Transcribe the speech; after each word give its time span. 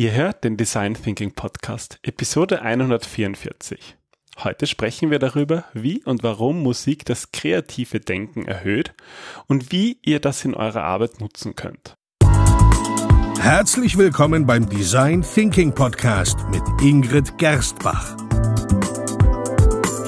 Ihr 0.00 0.12
hört 0.12 0.44
den 0.44 0.56
Design 0.56 0.94
Thinking 0.94 1.32
Podcast, 1.34 1.98
Episode 2.02 2.62
144. 2.62 3.98
Heute 4.38 4.66
sprechen 4.66 5.10
wir 5.10 5.18
darüber, 5.18 5.64
wie 5.74 6.02
und 6.04 6.22
warum 6.22 6.62
Musik 6.62 7.04
das 7.04 7.32
kreative 7.32 8.00
Denken 8.00 8.46
erhöht 8.46 8.94
und 9.46 9.72
wie 9.72 9.98
ihr 10.00 10.18
das 10.18 10.42
in 10.46 10.54
eurer 10.54 10.84
Arbeit 10.84 11.20
nutzen 11.20 11.54
könnt. 11.54 11.96
Herzlich 13.42 13.98
willkommen 13.98 14.46
beim 14.46 14.70
Design 14.70 15.20
Thinking 15.20 15.74
Podcast 15.74 16.38
mit 16.50 16.62
Ingrid 16.80 17.36
Gerstbach. 17.36 18.16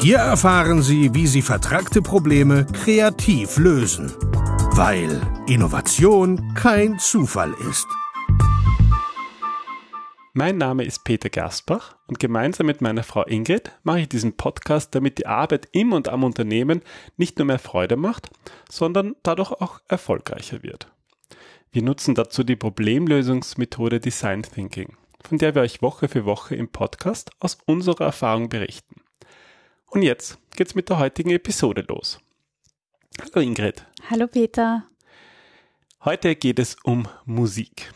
Hier 0.00 0.20
erfahren 0.20 0.80
Sie, 0.80 1.12
wie 1.12 1.26
Sie 1.26 1.42
vertragte 1.42 2.00
Probleme 2.00 2.66
kreativ 2.72 3.58
lösen, 3.58 4.10
weil 4.70 5.20
Innovation 5.48 6.54
kein 6.54 6.98
Zufall 6.98 7.52
ist. 7.68 7.88
Mein 10.34 10.56
Name 10.56 10.84
ist 10.84 11.04
Peter 11.04 11.28
Gersbach 11.28 11.94
und 12.06 12.18
gemeinsam 12.18 12.64
mit 12.64 12.80
meiner 12.80 13.02
Frau 13.02 13.22
Ingrid 13.24 13.70
mache 13.82 14.00
ich 14.00 14.08
diesen 14.08 14.34
Podcast, 14.34 14.94
damit 14.94 15.18
die 15.18 15.26
Arbeit 15.26 15.68
im 15.72 15.92
und 15.92 16.08
am 16.08 16.24
Unternehmen 16.24 16.80
nicht 17.18 17.38
nur 17.38 17.44
mehr 17.44 17.58
Freude 17.58 17.96
macht, 17.96 18.30
sondern 18.70 19.14
dadurch 19.22 19.50
auch 19.52 19.82
erfolgreicher 19.88 20.62
wird. 20.62 20.90
Wir 21.70 21.82
nutzen 21.82 22.14
dazu 22.14 22.44
die 22.44 22.56
Problemlösungsmethode 22.56 24.00
Design 24.00 24.42
Thinking, 24.42 24.96
von 25.22 25.36
der 25.36 25.54
wir 25.54 25.60
euch 25.60 25.82
Woche 25.82 26.08
für 26.08 26.24
Woche 26.24 26.54
im 26.54 26.68
Podcast 26.68 27.30
aus 27.38 27.58
unserer 27.66 28.06
Erfahrung 28.06 28.48
berichten. 28.48 29.02
Und 29.84 30.00
jetzt 30.00 30.38
geht's 30.56 30.74
mit 30.74 30.88
der 30.88 30.98
heutigen 30.98 31.30
Episode 31.30 31.84
los. 31.86 32.20
Hallo 33.20 33.46
Ingrid. 33.46 33.84
Hallo 34.08 34.28
Peter. 34.28 34.84
Heute 36.02 36.36
geht 36.36 36.58
es 36.58 36.78
um 36.84 37.06
Musik 37.26 37.92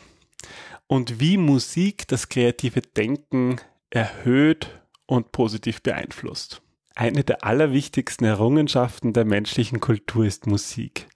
und 0.87 1.19
wie 1.19 1.37
Musik 1.37 2.07
das 2.07 2.29
kreative 2.29 2.81
Denken 2.81 3.57
erhöht 3.89 4.81
und 5.05 5.31
positiv 5.31 5.81
beeinflusst. 5.81 6.61
Eine 6.95 7.23
der 7.23 7.43
allerwichtigsten 7.43 8.25
Errungenschaften 8.25 9.13
der 9.13 9.25
menschlichen 9.25 9.79
Kultur 9.79 10.25
ist 10.25 10.47
Musik. 10.47 11.07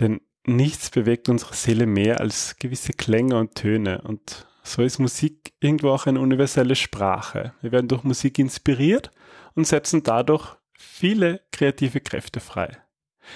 Denn 0.00 0.20
nichts 0.46 0.90
bewegt 0.90 1.28
unsere 1.28 1.54
Seele 1.54 1.86
mehr 1.86 2.20
als 2.20 2.56
gewisse 2.58 2.92
Klänge 2.92 3.38
und 3.38 3.54
Töne. 3.54 4.02
Und 4.02 4.46
so 4.62 4.82
ist 4.82 4.98
Musik 4.98 5.54
irgendwo 5.60 5.90
auch 5.90 6.06
eine 6.06 6.20
universelle 6.20 6.76
Sprache. 6.76 7.54
Wir 7.62 7.72
werden 7.72 7.88
durch 7.88 8.04
Musik 8.04 8.38
inspiriert 8.38 9.10
und 9.54 9.66
setzen 9.66 10.02
dadurch 10.02 10.56
viele 10.76 11.40
kreative 11.52 12.00
Kräfte 12.00 12.40
frei. 12.40 12.76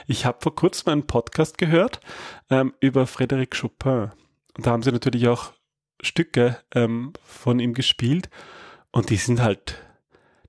Ich 0.06 0.26
habe 0.26 0.38
vor 0.42 0.54
kurzem 0.54 0.92
einen 0.92 1.06
Podcast 1.06 1.56
gehört 1.56 2.00
ähm, 2.50 2.74
über 2.80 3.04
Frédéric 3.04 3.58
Chopin. 3.58 4.10
Und 4.56 4.66
da 4.66 4.72
haben 4.72 4.82
sie 4.82 4.92
natürlich 4.92 5.28
auch 5.28 5.52
Stücke 6.02 6.58
ähm, 6.74 7.12
von 7.24 7.60
ihm 7.60 7.74
gespielt 7.74 8.28
und 8.90 9.10
die 9.10 9.16
sind 9.16 9.42
halt, 9.42 9.76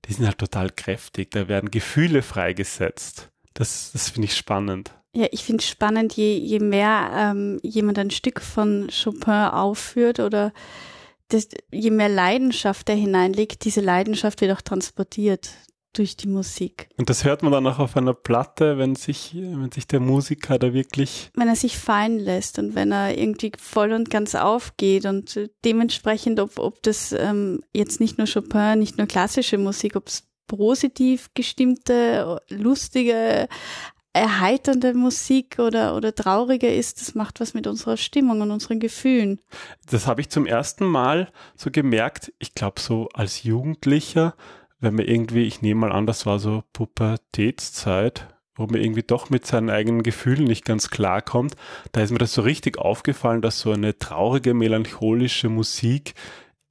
die 0.05 0.13
sind 0.13 0.25
halt 0.25 0.37
total 0.37 0.69
kräftig. 0.69 1.31
Da 1.31 1.47
werden 1.47 1.71
Gefühle 1.71 2.21
freigesetzt. 2.21 3.29
Das, 3.53 3.91
das 3.91 4.09
finde 4.09 4.27
ich 4.27 4.35
spannend. 4.35 4.91
Ja, 5.13 5.27
ich 5.31 5.43
finde 5.43 5.61
es 5.63 5.69
spannend, 5.69 6.13
je, 6.13 6.37
je 6.37 6.59
mehr 6.59 7.11
ähm, 7.15 7.59
jemand 7.63 7.97
ein 7.97 8.11
Stück 8.11 8.41
von 8.41 8.89
Chopin 8.91 9.33
aufführt 9.33 10.19
oder 10.19 10.53
das, 11.29 11.49
je 11.71 11.91
mehr 11.91 12.09
Leidenschaft 12.09 12.89
er 12.89 12.95
hineinlegt, 12.95 13.65
diese 13.65 13.81
Leidenschaft 13.81 14.41
wird 14.41 14.51
auch 14.51 14.61
transportiert 14.61 15.51
durch 15.93 16.15
die 16.17 16.27
Musik. 16.27 16.89
Und 16.97 17.09
das 17.09 17.23
hört 17.23 17.43
man 17.43 17.51
dann 17.51 17.65
auch 17.67 17.79
auf 17.79 17.97
einer 17.97 18.13
Platte, 18.13 18.77
wenn 18.77 18.95
sich, 18.95 19.35
wenn 19.35 19.71
sich 19.71 19.87
der 19.87 19.99
Musiker 19.99 20.59
da 20.59 20.73
wirklich. 20.73 21.31
Wenn 21.35 21.47
er 21.47 21.55
sich 21.55 21.77
fallen 21.77 22.19
lässt 22.19 22.59
und 22.59 22.75
wenn 22.75 22.91
er 22.91 23.17
irgendwie 23.17 23.51
voll 23.57 23.93
und 23.93 24.09
ganz 24.09 24.35
aufgeht 24.35 25.05
und 25.05 25.49
dementsprechend, 25.65 26.39
ob, 26.39 26.59
ob 26.59 26.81
das 26.83 27.11
ähm, 27.11 27.63
jetzt 27.73 27.99
nicht 27.99 28.17
nur 28.17 28.27
Chopin, 28.27 28.79
nicht 28.79 28.97
nur 28.97 29.07
klassische 29.07 29.57
Musik, 29.57 29.95
ob 29.95 30.07
es 30.07 30.27
positiv 30.47 31.29
gestimmte, 31.33 32.41
lustige, 32.49 33.47
erheiternde 34.13 34.93
Musik 34.93 35.59
oder, 35.59 35.95
oder 35.95 36.13
traurige 36.13 36.67
ist, 36.67 36.99
das 36.99 37.13
macht 37.15 37.39
was 37.39 37.53
mit 37.53 37.67
unserer 37.67 37.95
Stimmung 37.95 38.41
und 38.41 38.51
unseren 38.51 38.79
Gefühlen. 38.79 39.39
Das 39.89 40.07
habe 40.07 40.21
ich 40.21 40.29
zum 40.29 40.45
ersten 40.45 40.85
Mal 40.85 41.31
so 41.55 41.69
gemerkt, 41.71 42.33
ich 42.39 42.55
glaube 42.55 42.81
so 42.81 43.07
als 43.13 43.43
Jugendlicher, 43.43 44.35
wenn 44.79 44.95
man 44.95 45.05
irgendwie, 45.05 45.43
ich 45.43 45.61
nehme 45.61 45.81
mal 45.81 45.91
an, 45.91 46.05
das 46.05 46.25
war 46.25 46.39
so 46.39 46.63
Pubertätszeit, 46.73 48.27
wo 48.55 48.65
man 48.65 48.81
irgendwie 48.81 49.03
doch 49.03 49.29
mit 49.29 49.45
seinen 49.45 49.69
eigenen 49.69 50.03
Gefühlen 50.03 50.45
nicht 50.45 50.65
ganz 50.65 50.89
klar 50.89 51.21
kommt, 51.21 51.55
da 51.91 52.01
ist 52.01 52.11
mir 52.11 52.17
das 52.17 52.33
so 52.33 52.41
richtig 52.41 52.77
aufgefallen, 52.77 53.41
dass 53.41 53.59
so 53.59 53.71
eine 53.71 53.97
traurige, 53.97 54.53
melancholische 54.53 55.49
Musik 55.49 56.13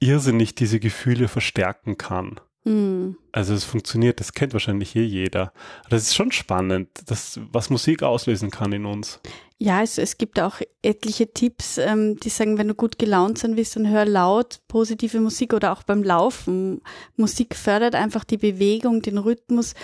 irrsinnig 0.00 0.54
diese 0.54 0.80
Gefühle 0.80 1.28
verstärken 1.28 1.98
kann. 1.98 2.41
Mhm. 2.68 3.16
Also 3.32 3.54
es 3.54 3.64
funktioniert, 3.64 4.20
das 4.20 4.32
kennt 4.32 4.52
wahrscheinlich 4.52 4.90
hier 4.90 5.06
jeder. 5.06 5.52
Das 5.88 6.02
ist 6.02 6.14
schon 6.14 6.32
spannend, 6.32 6.88
das, 7.06 7.40
was 7.50 7.70
Musik 7.70 8.02
auslösen 8.02 8.50
kann 8.50 8.72
in 8.72 8.84
uns. 8.84 9.20
Ja, 9.58 9.82
es, 9.82 9.98
es 9.98 10.18
gibt 10.18 10.38
auch 10.38 10.60
etliche 10.82 11.32
Tipps, 11.32 11.78
ähm, 11.78 12.20
die 12.20 12.28
sagen, 12.28 12.58
wenn 12.58 12.68
du 12.68 12.74
gut 12.74 12.98
gelaunt 12.98 13.38
sein 13.38 13.56
willst, 13.56 13.74
dann 13.74 13.88
hör 13.88 14.04
laut 14.04 14.60
positive 14.68 15.18
Musik 15.18 15.52
oder 15.52 15.72
auch 15.72 15.82
beim 15.82 16.02
Laufen. 16.02 16.82
Musik 17.16 17.56
fördert 17.56 17.94
einfach 17.94 18.24
die 18.24 18.36
Bewegung, 18.36 19.02
den 19.02 19.18
Rhythmus. 19.18 19.74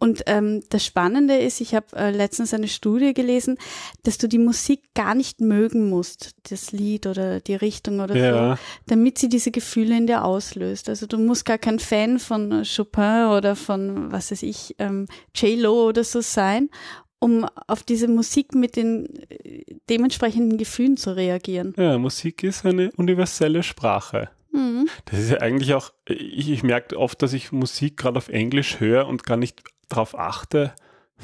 Und 0.00 0.22
ähm, 0.26 0.62
das 0.70 0.84
Spannende 0.84 1.36
ist, 1.36 1.60
ich 1.60 1.74
habe 1.74 1.86
äh, 1.96 2.10
letztens 2.10 2.54
eine 2.54 2.68
Studie 2.68 3.14
gelesen, 3.14 3.58
dass 4.04 4.16
du 4.16 4.28
die 4.28 4.38
Musik 4.38 4.94
gar 4.94 5.16
nicht 5.16 5.40
mögen 5.40 5.88
musst, 5.88 6.36
das 6.50 6.70
Lied 6.70 7.06
oder 7.06 7.40
die 7.40 7.56
Richtung 7.56 7.98
oder 7.98 8.16
ja. 8.16 8.56
so, 8.56 8.62
damit 8.86 9.18
sie 9.18 9.28
diese 9.28 9.50
Gefühle 9.50 9.96
in 9.96 10.06
dir 10.06 10.24
auslöst. 10.24 10.88
Also 10.88 11.06
du 11.06 11.18
musst 11.18 11.44
gar 11.44 11.58
kein 11.58 11.80
Fan 11.80 12.20
von 12.20 12.62
Chopin 12.64 13.26
oder 13.36 13.56
von, 13.56 14.12
was 14.12 14.30
weiß 14.30 14.44
ich, 14.44 14.76
ähm, 14.78 15.08
J-Lo 15.34 15.88
oder 15.88 16.04
so 16.04 16.20
sein, 16.20 16.70
um 17.18 17.44
auf 17.66 17.82
diese 17.82 18.06
Musik 18.06 18.54
mit 18.54 18.76
den 18.76 19.08
äh, 19.28 19.64
dementsprechenden 19.90 20.58
Gefühlen 20.58 20.96
zu 20.96 21.16
reagieren. 21.16 21.74
Ja, 21.76 21.98
Musik 21.98 22.44
ist 22.44 22.64
eine 22.64 22.92
universelle 22.92 23.64
Sprache. 23.64 24.30
Mhm. 24.52 24.88
Das 25.06 25.18
ist 25.18 25.30
ja 25.30 25.38
eigentlich 25.38 25.74
auch, 25.74 25.92
ich, 26.06 26.50
ich 26.50 26.62
merke 26.62 26.96
oft, 26.96 27.20
dass 27.20 27.32
ich 27.32 27.50
Musik 27.50 27.96
gerade 27.96 28.18
auf 28.18 28.28
Englisch 28.28 28.78
höre 28.78 29.08
und 29.08 29.24
gar 29.24 29.36
nicht 29.36 29.64
darauf 29.88 30.18
achte, 30.18 30.74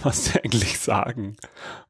was 0.02 0.26
sie 0.26 0.38
eigentlich 0.44 0.78
sagen. 0.78 1.36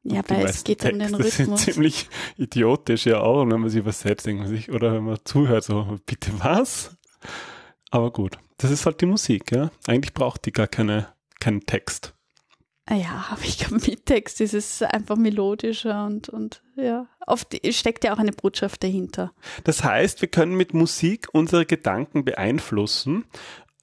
Ja, 0.03 0.21
weil 0.27 0.45
es 0.45 0.63
geht 0.63 0.79
Texte 0.79 0.93
um 0.93 0.99
den 0.99 1.15
Rhythmus. 1.15 1.35
sind 1.35 1.57
ziemlich 1.57 2.09
idiotisch 2.37 3.05
ja 3.05 3.19
auch, 3.19 3.41
und 3.41 3.51
wenn 3.51 3.61
man 3.61 3.69
sie 3.69 3.79
übersetzt, 3.79 4.25
denkt 4.25 4.43
man 4.43 4.49
sich, 4.49 4.71
oder 4.71 4.93
wenn 4.93 5.03
man 5.03 5.19
zuhört, 5.23 5.63
so, 5.63 5.97
bitte 6.05 6.31
was? 6.39 6.95
Aber 7.91 8.11
gut, 8.11 8.37
das 8.57 8.71
ist 8.71 8.85
halt 8.85 9.01
die 9.01 9.05
Musik, 9.05 9.51
ja. 9.51 9.71
Eigentlich 9.87 10.13
braucht 10.13 10.45
die 10.45 10.51
gar 10.51 10.67
keine, 10.67 11.07
keinen 11.39 11.61
Text. 11.61 12.13
Ah 12.87 12.95
ja, 12.95 13.25
aber 13.31 13.41
ich 13.41 13.57
glaube, 13.57 13.83
mit 13.87 14.05
Text 14.05 14.41
ist 14.41 14.53
es 14.53 14.83
einfach 14.83 15.15
melodischer 15.15 16.05
und, 16.05 16.29
und 16.29 16.61
ja, 16.75 17.07
oft 17.25 17.59
steckt 17.73 18.03
ja 18.03 18.13
auch 18.13 18.19
eine 18.19 18.31
Botschaft 18.31 18.83
dahinter. 18.83 19.33
Das 19.63 19.83
heißt, 19.83 20.21
wir 20.21 20.27
können 20.27 20.53
mit 20.53 20.75
Musik 20.75 21.27
unsere 21.31 21.65
Gedanken 21.65 22.25
beeinflussen 22.25 23.25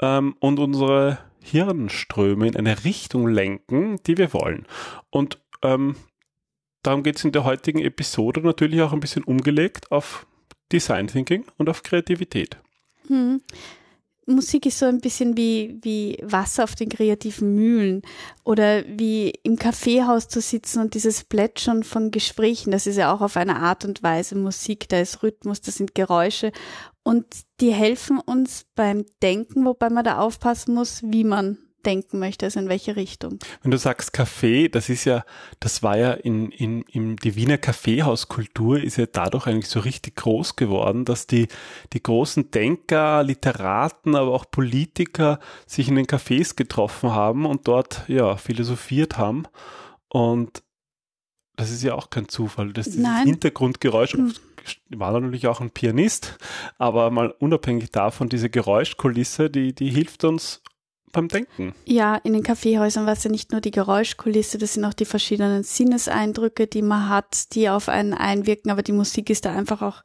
ähm, 0.01 0.37
und 0.39 0.61
unsere 0.61 1.19
Hirnströme 1.43 2.47
in 2.47 2.57
eine 2.57 2.85
Richtung 2.85 3.29
lenken, 3.29 3.99
die 4.07 4.19
wir 4.19 4.33
wollen. 4.33 4.67
Und 5.11 5.39
ähm, 5.63 5.97
darum 6.83 7.03
geht 7.03 7.17
es 7.17 7.25
in 7.25 7.33
der 7.33 7.45
heutigen 7.45 7.81
Episode 7.81 8.41
natürlich 8.41 8.81
auch 8.83 8.93
ein 8.93 9.01
bisschen 9.01 9.25
umgelegt 9.25 9.91
auf 9.91 10.27
Design 10.73 11.07
Thinking 11.07 11.45
und 11.59 11.69
auf 11.69 11.83
Kreativität. 11.83 12.57
Hm. 13.09 13.43
Musik 14.35 14.67
ist 14.67 14.79
so 14.79 14.87
ein 14.87 15.01
bisschen 15.01 15.37
wie, 15.37 15.79
wie 15.83 16.19
Wasser 16.23 16.65
auf 16.65 16.75
den 16.75 16.89
kreativen 16.89 17.55
Mühlen 17.55 18.03
oder 18.45 18.85
wie 18.87 19.31
im 19.43 19.57
Kaffeehaus 19.57 20.29
zu 20.29 20.41
sitzen 20.41 20.81
und 20.81 20.95
dieses 20.95 21.25
Plätschern 21.25 21.85
von 21.85 22.11
Gesprächen, 22.11 22.71
das 22.71 22.87
ist 22.87 22.97
ja 22.97 23.15
auch 23.15 23.21
auf 23.21 23.37
eine 23.37 23.57
Art 23.57 23.85
und 23.85 24.03
Weise 24.03 24.35
Musik, 24.35 24.89
da 24.89 25.01
ist 25.01 25.23
Rhythmus, 25.23 25.61
da 25.61 25.71
sind 25.71 25.95
Geräusche 25.95 26.53
und 27.03 27.27
die 27.61 27.73
helfen 27.73 28.19
uns 28.19 28.67
beim 28.75 29.05
Denken, 29.23 29.65
wobei 29.65 29.91
man 29.91 30.05
da 30.05 30.19
aufpassen 30.19 30.75
muss, 30.75 31.03
wie 31.05 31.25
man 31.25 31.59
denken 31.83 32.19
möchte, 32.19 32.47
also 32.47 32.61
in 32.61 32.69
welche 32.69 32.97
Richtung. 32.97 33.39
Wenn 33.63 33.71
du 33.71 33.79
sagst 33.79 34.13
Kaffee, 34.13 34.69
das 34.69 34.89
ist 34.89 35.05
ja, 35.05 35.25
das 35.61 35.83
war 35.83 35.97
ja 35.97 36.13
in, 36.13 36.51
in, 36.51 36.83
in 36.83 37.17
die 37.17 37.37
Wiener 37.37 37.59
Kaffeehauskultur 37.59 38.81
ist 38.81 38.97
ja 38.97 39.07
dadurch 39.07 39.47
eigentlich 39.47 39.69
so 39.69 39.81
richtig 39.81 40.17
groß 40.17 40.57
geworden, 40.57 41.05
dass 41.05 41.27
die, 41.27 41.49
die 41.93 42.03
großen 42.03 42.51
Denker, 42.51 43.23
Literaten, 43.23 44.15
aber 44.15 44.33
auch 44.33 44.47
Politiker 44.51 45.39
sich 45.67 45.89
in 45.89 45.97
den 45.97 46.07
Cafés 46.07 46.57
getroffen 46.57 47.13
haben 47.13 47.47
und 47.47 47.69
dort, 47.69 48.05
ja, 48.09 48.37
philosophiert 48.37 49.19
haben. 49.19 49.45
Und 50.09 50.63
das 51.57 51.71
ist 51.71 51.83
ja 51.83 51.95
auch 51.95 52.11
kein 52.11 52.29
Zufall, 52.29 52.73
Nein. 52.97 53.27
Hintergrundgeräusch, 53.27 54.15
hm. 54.15 54.33
war 54.91 55.13
natürlich 55.13 55.47
auch 55.47 55.61
ein 55.61 55.71
Pianist, 55.71 56.39
aber 56.79 57.11
mal 57.11 57.31
unabhängig 57.39 57.91
davon, 57.91 58.29
diese 58.29 58.51
Geräuschkulisse, 58.51 59.51
die, 59.51 59.75
die 59.75 59.91
hilft 59.91 60.25
uns 60.25 60.63
beim 61.13 61.29
Denken. 61.29 61.75
Ja, 61.85 62.17
in 62.17 62.33
den 62.33 62.43
Kaffeehäusern 62.43 63.07
war 63.07 63.13
es 63.13 63.25
ja 63.25 63.31
nicht 63.31 63.53
nur 63.53 63.61
die 63.61 63.71
Geräuschkulisse, 63.71 64.59
das 64.59 64.75
sind 64.75 64.85
auch 64.85 64.95
die 64.95 65.05
verschiedenen 65.05 65.63
Sinneseindrücke, 65.63 66.67
die 66.67 66.83
man 66.83 67.09
hat, 67.09 67.55
die 67.55 67.69
auf 67.69 67.89
einen 67.89 68.15
einwirken, 68.15 68.71
aber 68.71 68.83
die 68.83 68.93
Musik 68.93 69.31
ist 69.31 69.45
da 69.45 69.53
einfach 69.53 69.83
auch 69.83 70.03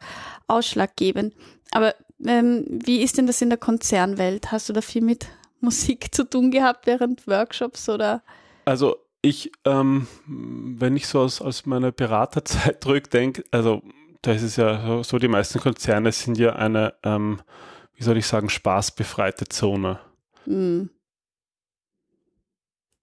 ausschlaggebend. 0.47 1.33
Aber 1.71 1.95
ähm, 2.25 2.65
wie 2.67 3.01
ist 3.01 3.17
denn 3.17 3.27
das 3.27 3.41
in 3.41 3.49
der 3.49 3.57
Konzernwelt? 3.57 4.51
Hast 4.51 4.69
du 4.69 4.73
da 4.73 4.81
viel 4.81 5.01
mit 5.01 5.27
Musik 5.59 6.13
zu 6.13 6.23
tun 6.23 6.51
gehabt 6.51 6.87
während 6.87 7.27
Workshops 7.27 7.89
oder? 7.89 8.23
Also 8.65 8.97
ich, 9.21 9.51
ähm, 9.65 10.07
wenn 10.25 10.95
ich 10.95 11.07
so 11.07 11.19
aus, 11.19 11.41
aus 11.41 11.65
meiner 11.65 11.91
Beraterzeit 11.91 12.83
zurückdenke, 12.83 13.43
also 13.51 13.81
da 14.21 14.31
ist 14.31 14.43
es 14.43 14.55
ja 14.55 15.03
so, 15.03 15.19
die 15.19 15.27
meisten 15.27 15.59
Konzerne 15.59 16.11
sind 16.11 16.37
ja 16.37 16.55
eine, 16.55 16.93
ähm, 17.03 17.39
wie 17.95 18.03
soll 18.03 18.17
ich 18.17 18.27
sagen, 18.27 18.49
spaßbefreite 18.49 19.47
Zone. 19.47 19.99
Mhm. 20.45 20.89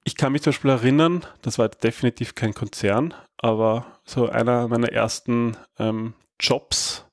Ich 0.04 0.16
kann 0.16 0.32
mich 0.32 0.42
zum 0.42 0.50
Beispiel 0.52 0.70
erinnern, 0.70 1.24
das 1.42 1.58
war 1.58 1.68
definitiv 1.68 2.34
kein 2.34 2.52
Konzern, 2.52 3.14
aber 3.38 3.86
so 4.04 4.28
einer 4.28 4.68
meiner 4.68 4.92
ersten 4.92 5.56
ähm, 5.78 6.12
Jobs, 6.38 7.06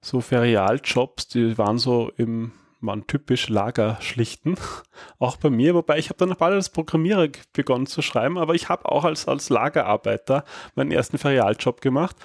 so 0.00 0.20
Ferialjobs, 0.20 1.28
die 1.28 1.58
waren 1.58 1.78
so 1.78 2.10
im 2.16 2.52
waren 2.84 3.06
typisch 3.06 3.48
Lagerschlichten, 3.48 4.56
auch 5.18 5.36
bei 5.36 5.50
mir, 5.50 5.74
wobei 5.74 5.98
ich 5.98 6.08
habe 6.08 6.18
dann 6.18 6.36
bald 6.36 6.54
als 6.54 6.70
Programmierer 6.70 7.28
begonnen 7.52 7.86
zu 7.86 8.02
schreiben, 8.02 8.38
aber 8.38 8.54
ich 8.54 8.68
habe 8.68 8.86
auch 8.86 9.04
als, 9.04 9.28
als 9.28 9.50
Lagerarbeiter 9.50 10.44
meinen 10.74 10.90
ersten 10.90 11.18
Ferialjob 11.18 11.80
gemacht 11.80 12.16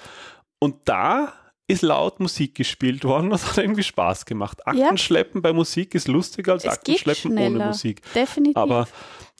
und 0.58 0.76
da 0.86 1.32
ist 1.68 1.82
laut 1.82 2.18
Musik 2.18 2.54
gespielt 2.54 3.04
worden, 3.04 3.30
das 3.30 3.48
hat 3.48 3.58
irgendwie 3.58 3.84
Spaß 3.84 4.26
gemacht. 4.26 4.66
Aktenschleppen 4.66 5.42
ja. 5.42 5.42
bei 5.42 5.52
Musik 5.52 5.94
ist 5.94 6.08
lustiger 6.08 6.52
als 6.52 6.66
Aktenschleppen 6.66 7.38
ohne 7.38 7.66
Musik. 7.66 8.02
Definitiv. 8.14 8.56
Aber 8.56 8.88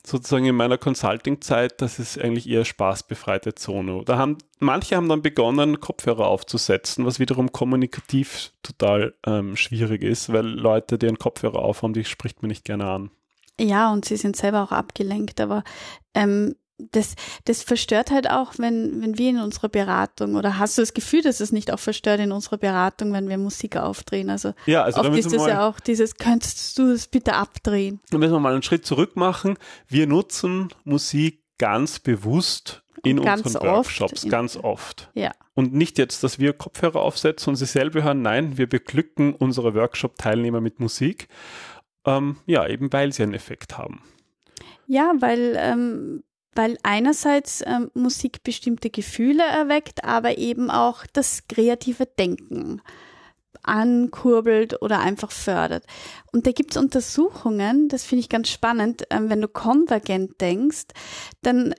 sozusagen 0.09 0.47
in 0.47 0.55
meiner 0.55 0.79
Consulting-Zeit, 0.79 1.81
das 1.81 1.99
ist 1.99 2.19
eigentlich 2.19 2.49
eher 2.49 2.65
spaßbefreite 2.65 3.55
Zone. 3.55 4.03
Da 4.05 4.19
haben, 4.19 4.39
manche 4.59 4.97
haben 4.97 5.09
dann 5.09 5.23
begonnen, 5.23 5.81
Kopfhörer 5.81 6.27
aufzusetzen, 6.27 7.05
was 7.05 7.19
wiederum 7.19 7.53
kommunikativ 7.53 8.53
total 8.63 9.15
ähm, 9.27 9.57
schwierig 9.57 10.03
ist, 10.03 10.33
weil 10.33 10.47
Leute, 10.47 10.99
die 10.99 11.09
einen 11.09 11.19
Kopfhörer 11.19 11.59
aufhaben, 11.59 11.93
die 11.93 12.05
spricht 12.05 12.43
man 12.43 12.49
nicht 12.49 12.65
gerne 12.65 12.87
an. 12.87 13.11
Ja, 13.61 13.93
und 13.93 14.05
sie 14.05 14.17
sind 14.17 14.37
selber 14.37 14.63
auch 14.63 14.73
abgelenkt, 14.73 15.41
aber 15.41 15.65
ähm, 16.15 16.55
das, 16.79 17.17
das 17.45 17.63
verstört 17.63 18.11
halt 18.11 18.31
auch, 18.31 18.55
wenn, 18.59 19.03
wenn 19.03 19.19
wir 19.19 19.31
in 19.31 19.39
unserer 19.39 19.69
Beratung 19.69 20.37
oder 20.37 20.59
hast 20.59 20.79
du 20.79 20.83
das 20.83 20.95
Gefühl, 20.95 21.23
dass 21.23 21.41
es 21.41 21.53
nicht 21.53 21.73
auch 21.73 21.79
verstört 21.79 22.21
in 22.21 22.33
unserer 22.33 22.57
Beratung, 22.57 23.13
wenn 23.13 23.29
wir 23.29 23.39
Musik 23.39 23.77
aufdrehen? 23.77 24.31
Also, 24.31 24.55
ja, 24.67 24.85
also 24.85 25.01
oft 25.01 25.17
ist 25.17 25.33
das 25.33 25.47
ja 25.47 25.69
auch 25.69 25.81
dieses, 25.81 26.17
könntest 26.17 26.79
du 26.79 26.93
es 26.93 27.09
bitte 27.09 27.35
abdrehen? 27.35 28.01
Dann 28.11 28.21
müssen 28.21 28.33
wir 28.33 28.41
mal 28.41 28.53
einen 28.53 28.63
Schritt 28.63 28.87
zurück 28.87 29.17
machen. 29.17 29.59
Wir 29.89 30.07
nutzen 30.07 30.69
Musik 30.85 31.43
ganz 31.59 31.99
bewusst 31.99 32.83
in 33.03 33.21
ganz 33.23 33.43
unseren 33.45 33.69
Workshops, 33.69 34.25
oft. 34.25 34.31
ganz 34.31 34.57
oft. 34.57 35.11
Ja. 35.15 35.33
Und 35.55 35.75
nicht 35.75 35.99
jetzt, 35.99 36.23
dass 36.23 36.39
wir 36.39 36.53
Kopfhörer 36.53 37.01
aufsetzen 37.01 37.51
und 37.51 37.57
sie 37.57 37.67
selber 37.67 38.03
hören, 38.03 38.23
nein, 38.23 38.59
wir 38.59 38.69
beglücken 38.69 39.35
unsere 39.35 39.75
Workshop-Teilnehmer 39.75 40.61
mit 40.61 40.81
Musik. 40.81 41.29
Ähm, 42.05 42.37
ja, 42.47 42.67
eben 42.67 42.93
weil 42.93 43.13
sie 43.13 43.25
einen 43.25 43.35
Effekt 43.35 43.77
haben. 43.77 44.03
Ja, 44.87 45.13
weil 45.19 45.57
ähm, 45.59 46.23
weil 46.55 46.77
einerseits 46.83 47.63
ähm, 47.67 47.91
Musik 47.95 48.43
bestimmte 48.43 48.91
Gefühle 48.91 49.45
erweckt, 49.45 50.05
aber 50.05 50.39
eben 50.39 50.71
auch 50.71 51.07
das 51.13 51.47
kreative 51.49 52.07
Denken 52.07 52.83
ankurbelt 53.63 54.81
oder 54.83 55.01
einfach 55.01 55.31
fördert. 55.31 55.85
Und 56.33 56.47
da 56.47 56.53
gibt 56.53 56.73
es 56.73 56.77
Untersuchungen, 56.77 57.89
das 57.89 58.05
finde 58.05 58.21
ich 58.21 58.29
ganz 58.29 58.49
spannend, 58.49 59.05
ähm, 59.11 59.29
wenn 59.31 59.41
du 59.41 59.49
konvergent 59.49 60.41
denkst, 60.41 60.87
dann 61.43 61.75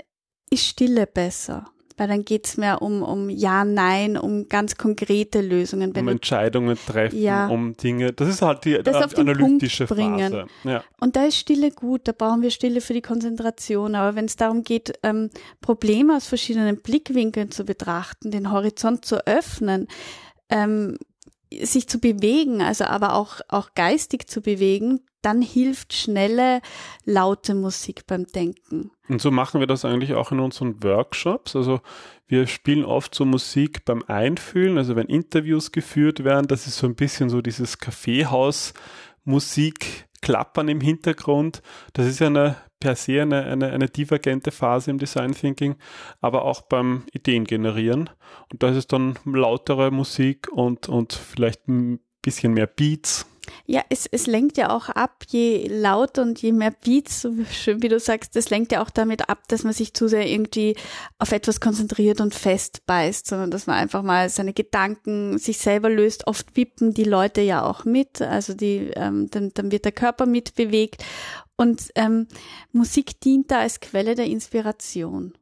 ist 0.50 0.66
Stille 0.66 1.07
besser 1.07 1.72
weil 2.00 2.07
dann 2.07 2.24
geht's 2.24 2.56
mehr 2.56 2.81
um, 2.81 3.04
um 3.04 3.30
Ja, 3.30 3.66
Nein, 3.66 4.18
um 4.18 4.48
ganz 4.48 4.78
konkrete 4.78 5.42
Lösungen. 5.42 5.94
Wenn 5.94 6.06
um 6.06 6.10
Entscheidungen 6.10 6.78
treffen, 6.88 7.19
ja, 7.19 7.48
um 7.48 7.75
Dinge. 7.75 8.13
Das 8.13 8.30
ist 8.30 8.42
halt 8.42 8.63
die 8.63 8.81
das 8.81 9.13
analytische 9.16 9.86
Phase. 9.86 10.46
Ja. 10.63 10.84
Und 11.00 11.18
da 11.18 11.25
ist 11.25 11.36
Stille 11.36 11.72
gut, 11.72 12.07
da 12.07 12.13
brauchen 12.13 12.42
wir 12.42 12.51
Stille 12.51 12.80
für 12.80 12.94
die 12.94 13.01
Konzentration. 13.01 13.96
Aber 13.96 14.16
wenn 14.16 14.25
es 14.25 14.38
darum 14.38 14.63
geht, 14.63 14.94
ähm, 15.04 15.30
Probleme 15.60 16.16
aus 16.16 16.28
verschiedenen 16.28 16.78
Blickwinkeln 16.78 17.51
zu 17.51 17.66
betrachten, 17.66 18.31
den 18.31 18.51
Horizont 18.51 19.04
zu 19.04 19.28
öffnen, 19.28 19.88
ähm, 20.50 20.98
sich 21.62 21.90
zu 21.90 22.00
bewegen, 22.00 22.62
also 22.62 22.86
aber 22.86 23.16
auch, 23.16 23.42
auch 23.50 23.74
geistig 23.75 24.28
zu 24.28 24.42
bewegen, 24.42 25.01
dann 25.21 25.42
hilft 25.42 25.94
schnelle, 25.94 26.62
laute 27.06 27.56
Musik 27.56 28.06
beim 28.07 28.25
Denken. 28.27 28.92
Und 29.07 29.21
so 29.21 29.31
machen 29.31 29.60
wir 29.60 29.68
das 29.68 29.83
eigentlich 29.86 30.13
auch 30.13 30.31
in 30.31 30.39
unseren 30.39 30.83
Workshops. 30.83 31.56
Also 31.56 31.81
wir 32.27 32.45
spielen 32.48 32.86
oft 32.86 33.16
so 33.16 33.25
Musik 33.25 33.86
beim 33.86 34.04
Einfühlen, 34.07 34.77
also 34.77 34.95
wenn 34.95 35.07
Interviews 35.07 35.71
geführt 35.71 36.24
werden, 36.24 36.48
das 36.48 36.68
ist 36.68 36.77
so 36.77 36.86
ein 36.88 36.95
bisschen 36.95 37.30
so 37.30 37.42
dieses 37.42 37.80
Kaffeehaus-Musik. 37.80 40.06
Klappern 40.21 40.68
im 40.68 40.81
Hintergrund. 40.81 41.62
Das 41.94 42.06
ist 42.06 42.19
ja 42.19 42.27
eine 42.27 42.57
per 42.80 42.95
se 42.95 43.22
eine, 43.22 43.45
eine, 43.45 43.72
eine 43.72 43.89
divergente 43.89 44.51
Phase 44.51 44.92
im 44.92 44.98
Design 44.98 45.33
Thinking, 45.33 45.75
aber 46.22 46.45
auch 46.45 46.62
beim 46.62 47.04
Ideen 47.12 47.44
generieren. 47.44 48.10
Und 48.51 48.63
da 48.63 48.69
ist 48.69 48.77
es 48.77 48.88
dann 48.88 49.19
lautere 49.25 49.92
Musik 49.92 50.48
und, 50.51 50.88
und 50.88 51.13
vielleicht 51.13 51.68
ein 51.68 52.00
bisschen 52.22 52.54
mehr 52.54 52.68
Beats 52.68 53.25
ja, 53.66 53.84
es, 53.90 54.07
es 54.07 54.28
lenkt 54.28 54.57
ja 54.57 54.69
auch 54.69 54.90
ab, 54.90 55.24
je 55.28 55.68
lauter 55.68 56.22
und 56.24 56.42
je 56.42 56.51
mehr 56.51 56.72
Beats, 56.72 57.22
so 57.22 57.34
schön 57.51 57.81
wie 57.81 57.88
du 57.90 58.00
sagst, 58.00 58.36
das 58.36 58.50
lenkt 58.50 58.72
ja 58.72 58.81
auch 58.81 58.90
damit 58.90 59.30
ab, 59.30 59.44
dass 59.48 59.63
man 59.63 59.74
sich 59.74 59.94
zu 59.94 60.07
sehr 60.07 60.28
irgendwie 60.28 60.75
auf 61.18 61.31
etwas 61.31 61.60
konzentriert 61.60 62.22
und 62.22 62.34
festbeißt, 62.34 63.28
sondern 63.28 63.51
dass 63.51 63.68
man 63.68 63.78
einfach 63.78 64.04
mal 64.04 64.30
seine 64.30 64.54
Gedanken 64.54 65.38
sich 65.38 65.57
selber 65.57 65.90
löst. 65.90 66.28
Oft 66.28 66.56
wippen 66.56 66.94
die 66.94 67.04
Leute 67.04 67.42
ja 67.42 67.63
auch 67.63 67.86
mit, 67.86 68.22
also 68.22 68.54
die, 68.54 68.92
ähm, 68.96 69.30
dann, 69.31 69.51
dann 69.54 69.72
wird 69.72 69.86
der 69.86 69.92
Körper 69.92 70.25
mitbewegt. 70.25 71.04
Und 71.56 71.92
ähm, 71.96 72.28
Musik 72.72 73.19
dient 73.19 73.51
da 73.51 73.60
als 73.60 73.80
Quelle 73.81 74.16
der 74.16 74.25
Inspiration. 74.25 75.34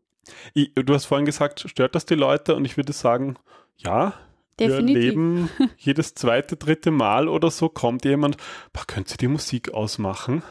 Ich, 0.54 0.74
du 0.74 0.94
hast 0.94 1.06
vorhin 1.06 1.26
gesagt, 1.26 1.64
stört 1.68 1.96
das 1.96 2.06
die 2.06 2.16
Leute? 2.16 2.56
Und 2.56 2.66
ich 2.66 2.76
würde 2.76 2.94
sagen, 2.94 3.38
ja, 3.78 4.14
Definitiv. 4.60 4.96
Wir 4.96 5.02
leben 5.02 5.50
jedes 5.78 6.14
zweite, 6.16 6.56
dritte 6.56 6.92
Mal 6.92 7.28
oder 7.28 7.52
so 7.52 7.70
kommt 7.70 8.06
jemand, 8.06 8.38
boah, 8.74 8.84
könnt 8.88 9.12
ihr 9.12 9.18
die 9.18 9.28
Musik 9.28 9.74
ausmachen? 9.74 10.44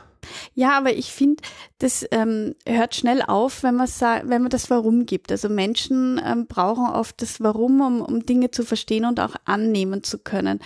Ja, 0.54 0.76
aber 0.76 0.92
ich 0.92 1.12
finde, 1.12 1.42
das 1.78 2.06
ähm, 2.10 2.54
hört 2.66 2.94
schnell 2.94 3.22
auf, 3.22 3.62
wenn 3.62 3.76
man 3.76 3.88
wenn 3.88 4.42
man 4.42 4.50
das 4.50 4.70
Warum 4.70 5.06
gibt. 5.06 5.30
Also 5.30 5.48
Menschen 5.48 6.20
ähm, 6.24 6.46
brauchen 6.46 6.86
oft 6.86 7.20
das 7.22 7.40
Warum, 7.40 7.80
um, 7.80 8.00
um 8.00 8.26
Dinge 8.26 8.50
zu 8.50 8.64
verstehen 8.64 9.04
und 9.04 9.20
auch 9.20 9.34
annehmen 9.44 10.02
zu 10.02 10.18
können. 10.18 10.60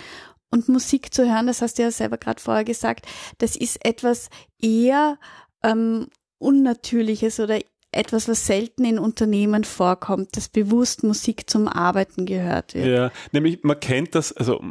Und 0.51 0.69
Musik 0.69 1.15
zu 1.15 1.31
hören, 1.31 1.47
das 1.47 1.63
hast 1.63 1.79
du 1.79 1.83
ja 1.83 1.91
selber 1.91 2.19
gerade 2.19 2.41
vorher 2.41 2.65
gesagt, 2.65 3.07
das 3.39 3.55
ist 3.55 3.85
etwas 3.85 4.31
eher 4.61 5.19
ähm, 5.63 6.09
Unnatürliches 6.39 7.39
oder 7.39 7.61
etwas, 7.93 8.29
was 8.29 8.47
selten 8.47 8.85
in 8.85 8.99
Unternehmen 8.99 9.65
vorkommt, 9.65 10.37
dass 10.37 10.49
bewusst 10.49 11.03
Musik 11.03 11.51
zum 11.51 11.67
Arbeiten 11.67 12.25
gehört 12.25 12.75
wird. 12.75 12.87
Ja, 12.87 13.11
nämlich 13.33 13.65
man 13.65 13.81
kennt 13.81 14.15
das, 14.15 14.33
also 14.33 14.63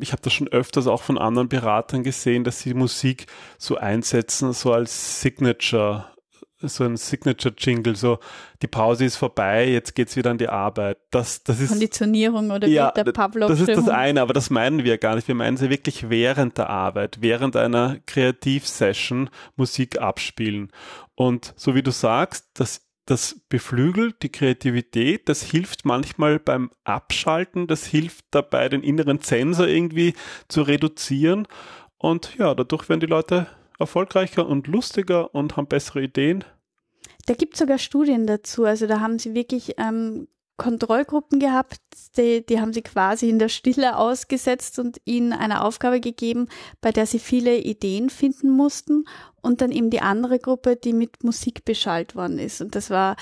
ich 0.00 0.12
habe 0.12 0.22
das 0.22 0.32
schon 0.32 0.48
öfters 0.48 0.86
auch 0.86 1.02
von 1.02 1.18
anderen 1.18 1.48
Beratern 1.48 2.02
gesehen, 2.02 2.42
dass 2.44 2.60
sie 2.60 2.74
Musik 2.74 3.26
so 3.58 3.76
einsetzen, 3.76 4.52
so 4.52 4.72
als 4.72 5.20
Signature 5.20 6.06
so 6.60 6.84
ein 6.84 6.96
Signature-Jingle, 6.96 7.96
so 7.96 8.18
die 8.62 8.66
Pause 8.66 9.04
ist 9.04 9.16
vorbei, 9.16 9.68
jetzt 9.68 9.94
geht's 9.94 10.16
wieder 10.16 10.30
an 10.30 10.38
die 10.38 10.48
Arbeit. 10.48 10.98
Das, 11.10 11.42
das 11.44 11.60
ist 11.60 11.70
Konditionierung 11.70 12.50
oder 12.50 12.66
ja, 12.66 12.90
der 12.90 13.04
Pavlov 13.12 13.48
Das 13.48 13.60
ist 13.60 13.76
das 13.76 13.88
eine, 13.88 14.22
aber 14.22 14.32
das 14.32 14.50
meinen 14.50 14.84
wir 14.84 14.98
gar 14.98 15.14
nicht. 15.16 15.28
Wir 15.28 15.34
meinen 15.34 15.56
sie 15.56 15.70
wirklich 15.70 16.08
während 16.08 16.58
der 16.58 16.70
Arbeit, 16.70 17.18
während 17.20 17.56
einer 17.56 17.98
Kreativsession 18.06 19.28
Musik 19.56 20.00
abspielen. 20.00 20.70
Und 21.14 21.52
so 21.56 21.74
wie 21.74 21.82
du 21.82 21.90
sagst, 21.90 22.46
das 22.54 22.86
das 23.06 23.40
beflügelt 23.48 24.22
die 24.22 24.30
Kreativität, 24.30 25.28
das 25.28 25.40
hilft 25.40 25.84
manchmal 25.84 26.40
beim 26.40 26.72
Abschalten, 26.82 27.68
das 27.68 27.86
hilft 27.86 28.24
dabei, 28.32 28.68
den 28.68 28.82
inneren 28.82 29.20
Zensor 29.20 29.68
irgendwie 29.68 30.14
zu 30.48 30.62
reduzieren. 30.62 31.46
Und 31.98 32.36
ja, 32.36 32.52
dadurch 32.54 32.88
werden 32.88 33.00
die 33.00 33.06
Leute 33.06 33.46
erfolgreicher 33.78 34.46
und 34.46 34.66
lustiger 34.66 35.34
und 35.34 35.56
haben 35.56 35.66
bessere 35.66 36.02
Ideen. 36.02 36.44
Da 37.26 37.34
gibt 37.34 37.54
es 37.54 37.60
sogar 37.60 37.78
Studien 37.78 38.26
dazu. 38.26 38.64
Also 38.64 38.86
da 38.86 39.00
haben 39.00 39.18
sie 39.18 39.34
wirklich 39.34 39.74
ähm, 39.78 40.28
Kontrollgruppen 40.56 41.38
gehabt, 41.38 41.80
die, 42.16 42.44
die 42.44 42.60
haben 42.60 42.72
sie 42.72 42.82
quasi 42.82 43.28
in 43.28 43.38
der 43.38 43.48
Stille 43.48 43.98
ausgesetzt 43.98 44.78
und 44.78 45.00
ihnen 45.04 45.32
eine 45.32 45.62
Aufgabe 45.62 46.00
gegeben, 46.00 46.48
bei 46.80 46.92
der 46.92 47.06
sie 47.06 47.18
viele 47.18 47.58
Ideen 47.58 48.08
finden 48.08 48.50
mussten 48.50 49.04
und 49.42 49.60
dann 49.60 49.70
eben 49.70 49.90
die 49.90 50.00
andere 50.00 50.38
Gruppe, 50.38 50.76
die 50.76 50.94
mit 50.94 51.24
Musik 51.24 51.64
beschallt 51.64 52.14
worden 52.14 52.38
ist. 52.38 52.62
Und 52.62 52.74
das 52.74 52.90
war 52.90 53.16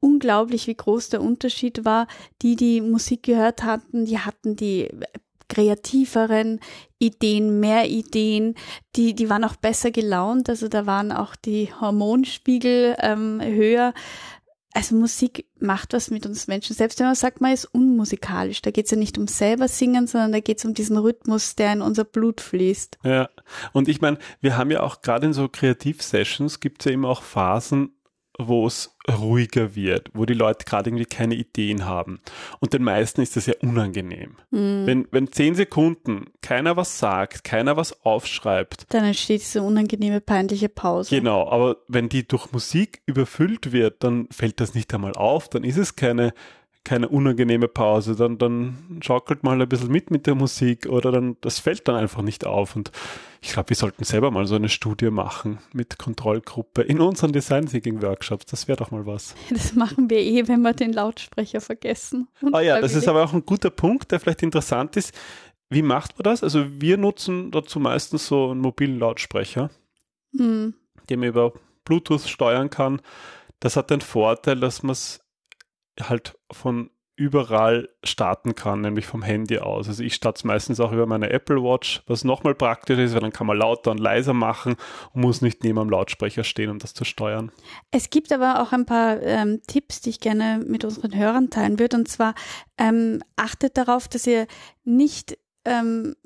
unglaublich, 0.00 0.66
wie 0.66 0.74
groß 0.74 1.10
der 1.10 1.22
Unterschied 1.22 1.84
war. 1.84 2.08
Die, 2.42 2.56
die 2.56 2.80
Musik 2.80 3.22
gehört 3.22 3.62
hatten, 3.62 4.06
die 4.06 4.18
hatten 4.18 4.56
die 4.56 4.88
kreativeren 5.50 6.60
Ideen, 6.98 7.60
mehr 7.60 7.88
Ideen, 7.88 8.54
die, 8.96 9.14
die 9.14 9.28
waren 9.28 9.44
auch 9.44 9.56
besser 9.56 9.90
gelaunt, 9.90 10.48
also 10.48 10.68
da 10.68 10.86
waren 10.86 11.12
auch 11.12 11.36
die 11.36 11.68
Hormonspiegel 11.78 12.96
ähm, 13.00 13.40
höher. 13.42 13.92
also 14.72 14.94
Musik 14.94 15.46
macht 15.58 15.92
was 15.92 16.10
mit 16.10 16.24
uns 16.26 16.46
Menschen. 16.46 16.76
Selbst 16.76 16.98
wenn 17.00 17.06
man 17.06 17.14
sagt, 17.14 17.40
man 17.40 17.52
ist 17.52 17.64
unmusikalisch, 17.66 18.62
da 18.62 18.70
geht 18.70 18.84
es 18.84 18.92
ja 18.92 18.96
nicht 18.96 19.18
um 19.18 19.26
selber 19.26 19.68
singen, 19.68 20.06
sondern 20.06 20.32
da 20.32 20.40
geht 20.40 20.58
es 20.58 20.64
um 20.64 20.74
diesen 20.74 20.96
Rhythmus, 20.96 21.56
der 21.56 21.72
in 21.72 21.82
unser 21.82 22.04
Blut 22.04 22.40
fließt. 22.40 22.98
Ja, 23.04 23.28
und 23.72 23.88
ich 23.88 24.00
meine, 24.00 24.18
wir 24.40 24.56
haben 24.56 24.70
ja 24.70 24.82
auch 24.82 25.02
gerade 25.02 25.26
in 25.26 25.32
so 25.32 25.48
Kreativ-Sessions 25.48 26.60
gibt 26.60 26.82
es 26.82 26.86
ja 26.86 26.92
immer 26.92 27.08
auch 27.08 27.22
Phasen, 27.22 27.92
wo 28.48 28.66
es 28.66 28.96
ruhiger 29.10 29.74
wird, 29.74 30.10
wo 30.14 30.24
die 30.24 30.34
Leute 30.34 30.64
gerade 30.64 30.90
irgendwie 30.90 31.04
keine 31.04 31.34
Ideen 31.34 31.84
haben. 31.84 32.20
Und 32.60 32.72
den 32.72 32.82
meisten 32.82 33.20
ist 33.20 33.36
das 33.36 33.46
ja 33.46 33.54
unangenehm. 33.62 34.36
Mhm. 34.50 34.86
Wenn, 34.86 35.08
wenn 35.10 35.32
zehn 35.32 35.54
Sekunden 35.54 36.26
keiner 36.42 36.76
was 36.76 36.98
sagt, 36.98 37.44
keiner 37.44 37.76
was 37.76 38.04
aufschreibt. 38.04 38.86
Dann 38.90 39.04
entsteht 39.04 39.40
diese 39.40 39.62
unangenehme, 39.62 40.20
peinliche 40.20 40.68
Pause. 40.68 41.14
Genau, 41.14 41.48
aber 41.48 41.76
wenn 41.88 42.08
die 42.08 42.26
durch 42.26 42.52
Musik 42.52 43.02
überfüllt 43.06 43.72
wird, 43.72 44.04
dann 44.04 44.28
fällt 44.30 44.60
das 44.60 44.74
nicht 44.74 44.92
einmal 44.94 45.12
auf, 45.12 45.48
dann 45.48 45.64
ist 45.64 45.76
es 45.76 45.96
keine 45.96 46.32
keine 46.90 47.08
unangenehme 47.08 47.68
Pause, 47.68 48.16
dann, 48.16 48.36
dann 48.36 48.98
schaukelt 49.00 49.44
mal 49.44 49.62
ein 49.62 49.68
bisschen 49.68 49.92
mit 49.92 50.10
mit 50.10 50.26
der 50.26 50.34
Musik 50.34 50.88
oder 50.88 51.12
dann, 51.12 51.36
das 51.40 51.60
fällt 51.60 51.86
dann 51.86 51.94
einfach 51.94 52.20
nicht 52.20 52.44
auf. 52.44 52.74
Und 52.74 52.90
ich 53.40 53.52
glaube, 53.52 53.68
wir 53.68 53.76
sollten 53.76 54.02
selber 54.02 54.32
mal 54.32 54.44
so 54.44 54.56
eine 54.56 54.68
Studie 54.68 55.10
machen 55.10 55.58
mit 55.72 55.98
Kontrollgruppe 55.98 56.82
in 56.82 57.00
unseren 57.00 57.30
Design 57.30 57.66
Thinking 57.66 58.02
Workshops. 58.02 58.46
Das 58.46 58.66
wäre 58.66 58.76
doch 58.76 58.90
mal 58.90 59.06
was. 59.06 59.36
Das 59.50 59.74
machen 59.74 60.10
wir 60.10 60.18
eh, 60.18 60.48
wenn 60.48 60.62
wir 60.62 60.72
den 60.72 60.92
Lautsprecher 60.92 61.60
vergessen. 61.60 62.26
Ah 62.50 62.60
ja, 62.60 62.80
das 62.80 62.96
ist 62.96 63.06
aber 63.06 63.22
auch 63.22 63.34
ein 63.34 63.46
guter 63.46 63.70
Punkt, 63.70 64.10
der 64.10 64.18
vielleicht 64.18 64.42
interessant 64.42 64.96
ist. 64.96 65.14
Wie 65.68 65.82
macht 65.82 66.18
man 66.18 66.24
das? 66.24 66.42
Also 66.42 66.66
wir 66.80 66.96
nutzen 66.96 67.52
dazu 67.52 67.78
meistens 67.78 68.26
so 68.26 68.50
einen 68.50 68.60
mobilen 68.60 68.98
Lautsprecher, 68.98 69.70
hm. 70.36 70.74
den 71.08 71.20
man 71.20 71.28
über 71.28 71.52
Bluetooth 71.84 72.22
steuern 72.22 72.68
kann. 72.68 73.00
Das 73.60 73.76
hat 73.76 73.90
den 73.90 74.00
Vorteil, 74.00 74.58
dass 74.58 74.82
man 74.82 74.90
es 74.90 75.20
halt 75.98 76.38
von 76.50 76.90
überall 77.20 77.90
starten 78.02 78.54
kann, 78.54 78.80
nämlich 78.80 79.04
vom 79.04 79.22
Handy 79.22 79.58
aus. 79.58 79.88
Also 79.88 80.02
ich 80.02 80.14
starte 80.14 80.38
es 80.38 80.44
meistens 80.44 80.80
auch 80.80 80.90
über 80.90 81.04
meine 81.04 81.28
Apple 81.28 81.62
Watch, 81.62 82.02
was 82.06 82.24
nochmal 82.24 82.54
praktisch 82.54 82.98
ist, 82.98 83.12
weil 83.12 83.20
dann 83.20 83.30
kann 83.30 83.46
man 83.46 83.58
lauter 83.58 83.90
und 83.90 84.00
leiser 84.00 84.32
machen 84.32 84.76
und 85.12 85.20
muss 85.20 85.42
nicht 85.42 85.62
neben 85.62 85.78
am 85.78 85.90
Lautsprecher 85.90 86.44
stehen, 86.44 86.70
um 86.70 86.78
das 86.78 86.94
zu 86.94 87.04
steuern. 87.04 87.52
Es 87.90 88.08
gibt 88.08 88.32
aber 88.32 88.62
auch 88.62 88.72
ein 88.72 88.86
paar 88.86 89.20
ähm, 89.20 89.60
Tipps, 89.66 90.00
die 90.00 90.08
ich 90.08 90.20
gerne 90.20 90.64
mit 90.66 90.82
unseren 90.82 91.14
Hörern 91.14 91.50
teilen 91.50 91.78
würde. 91.78 91.98
Und 91.98 92.08
zwar 92.08 92.34
ähm, 92.78 93.22
achtet 93.36 93.76
darauf, 93.76 94.08
dass 94.08 94.26
ihr 94.26 94.46
nicht 94.84 95.36
ähm, 95.66 96.16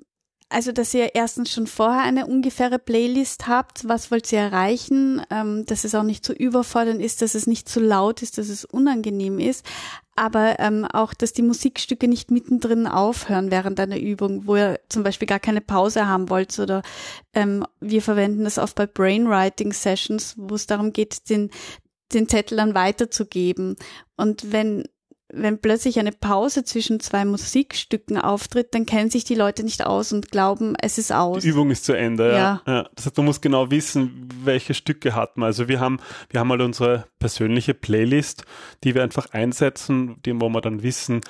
also, 0.49 0.73
dass 0.73 0.95
ihr 0.95 1.15
erstens 1.15 1.51
schon 1.51 1.67
vorher 1.67 2.03
eine 2.03 2.27
ungefähre 2.27 2.79
Playlist 2.79 3.49
habt, 3.49 3.89
was 3.89 4.11
wollt 4.11 4.31
ihr 4.33 4.39
erreichen, 4.39 5.23
ähm, 5.31 5.65
dass 5.67 5.85
es 5.85 5.95
auch 5.95 6.03
nicht 6.03 6.25
zu 6.25 6.33
überfordern 6.33 7.01
ist, 7.01 7.23
dass 7.23 7.35
es 7.35 7.47
nicht 7.47 7.69
zu 7.69 7.81
laut 7.81 8.23
ist, 8.23 8.39
dass 8.39 8.49
es 8.49 8.65
unangenehm 8.65 9.39
ist, 9.39 9.65
aber 10.17 10.61
ähm, 10.61 10.85
auch, 10.85 11.13
dass 11.13 11.33
die 11.33 11.43
Musikstücke 11.43 12.07
nicht 12.07 12.31
mittendrin 12.31 12.87
aufhören 12.87 13.51
während 13.51 13.81
einer 13.81 13.99
Übung, 13.99 14.47
wo 14.47 14.57
ihr 14.57 14.81
zum 14.89 15.03
Beispiel 15.03 15.27
gar 15.27 15.41
keine 15.41 15.61
Pause 15.61 16.07
haben 16.07 16.31
wollt 16.31 16.57
oder 16.59 16.83
ähm, 17.33 17.67
wir 17.81 18.03
verwenden 18.03 18.45
das 18.45 18.59
oft 18.59 18.77
bei 18.77 18.87
Brainwriting 18.87 19.73
Sessions, 19.73 20.35
wo 20.37 20.55
es 20.55 20.67
darum 20.67 20.93
geht, 20.93 21.29
den 21.31 21.51
den 22.13 22.29
Zettel 22.29 22.57
dann 22.59 22.75
weiterzugeben. 22.75 23.77
Und 24.17 24.53
wenn 24.53 24.85
wenn 25.37 25.59
plötzlich 25.59 25.99
eine 25.99 26.13
Pause 26.13 26.65
zwischen 26.65 27.01
zwei 27.01 27.25
Musikstücken 27.25 28.19
auftritt, 28.19 28.75
dann 28.75 28.87
kennen 28.87 29.11
sich 29.11 29.25
die 29.25 29.35
Leute 29.35 29.65
nicht 29.65 29.85
aus 29.85 30.13
und 30.13 30.31
glauben, 30.31 30.75
es 30.81 30.99
ist 30.99 31.13
aus. 31.13 31.43
Die 31.43 31.49
Übung 31.49 31.71
ist 31.71 31.85
zu 31.85 31.93
Ende, 31.93 32.33
ja. 32.33 32.63
ja. 32.67 32.73
ja. 32.73 32.89
Das 32.95 33.07
heißt, 33.07 33.17
man 33.17 33.27
muss 33.27 33.41
genau 33.41 33.71
wissen, 33.71 34.29
welche 34.43 34.75
Stücke 34.75 35.15
hat 35.15 35.37
man. 35.37 35.47
Also 35.47 35.69
wir 35.69 35.81
haben, 35.81 35.99
wir 36.31 36.41
haben 36.41 36.49
mal 36.49 36.61
unsere 36.61 37.07
persönliche 37.19 37.75
Playlist, 37.75 38.45
die 38.83 38.95
wir 38.95 39.03
einfach 39.03 39.31
einsetzen, 39.33 40.17
die, 40.25 40.41
wo 40.41 40.49
wir 40.49 40.61
dann 40.61 40.83
wissen, 40.83 41.21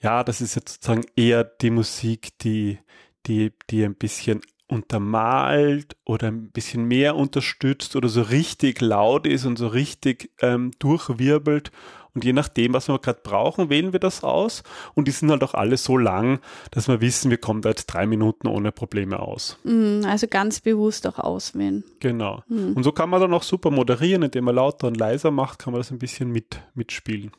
ja, 0.00 0.22
das 0.22 0.40
ist 0.40 0.54
jetzt 0.54 0.74
sozusagen 0.74 1.06
eher 1.16 1.44
die 1.44 1.70
Musik, 1.70 2.38
die, 2.40 2.78
die, 3.26 3.52
die 3.70 3.84
ein 3.84 3.94
bisschen 3.94 4.42
untermalt 4.66 5.96
oder 6.04 6.28
ein 6.28 6.50
bisschen 6.50 6.84
mehr 6.84 7.16
unterstützt 7.16 7.96
oder 7.96 8.08
so 8.08 8.22
richtig 8.22 8.80
laut 8.80 9.26
ist 9.26 9.44
und 9.44 9.56
so 9.56 9.68
richtig 9.68 10.30
ähm, 10.40 10.72
durchwirbelt 10.78 11.70
und 12.14 12.24
je 12.24 12.32
nachdem, 12.32 12.72
was 12.74 12.88
wir 12.88 12.98
gerade 12.98 13.20
brauchen, 13.22 13.70
wählen 13.70 13.92
wir 13.92 14.00
das 14.00 14.22
aus. 14.22 14.62
Und 14.94 15.08
die 15.08 15.12
sind 15.12 15.30
halt 15.30 15.42
auch 15.42 15.54
alle 15.54 15.76
so 15.76 15.98
lang, 15.98 16.38
dass 16.70 16.86
wir 16.86 17.00
wissen, 17.00 17.30
wir 17.30 17.38
kommen 17.38 17.62
da 17.62 17.70
jetzt 17.70 17.86
drei 17.86 18.06
Minuten 18.06 18.46
ohne 18.46 18.70
Probleme 18.70 19.18
aus. 19.18 19.58
Mm, 19.64 20.04
also 20.04 20.28
ganz 20.28 20.60
bewusst 20.60 21.06
auch 21.06 21.18
auswählen. 21.18 21.82
Genau. 21.98 22.42
Mm. 22.48 22.74
Und 22.74 22.84
so 22.84 22.92
kann 22.92 23.10
man 23.10 23.20
dann 23.20 23.34
auch 23.34 23.42
super 23.42 23.70
moderieren, 23.70 24.22
indem 24.22 24.44
man 24.44 24.54
lauter 24.54 24.86
und 24.86 24.96
leiser 24.96 25.32
macht, 25.32 25.58
kann 25.58 25.72
man 25.72 25.80
das 25.80 25.90
ein 25.90 25.98
bisschen 25.98 26.30
mit, 26.30 26.60
mitspielen. 26.74 27.32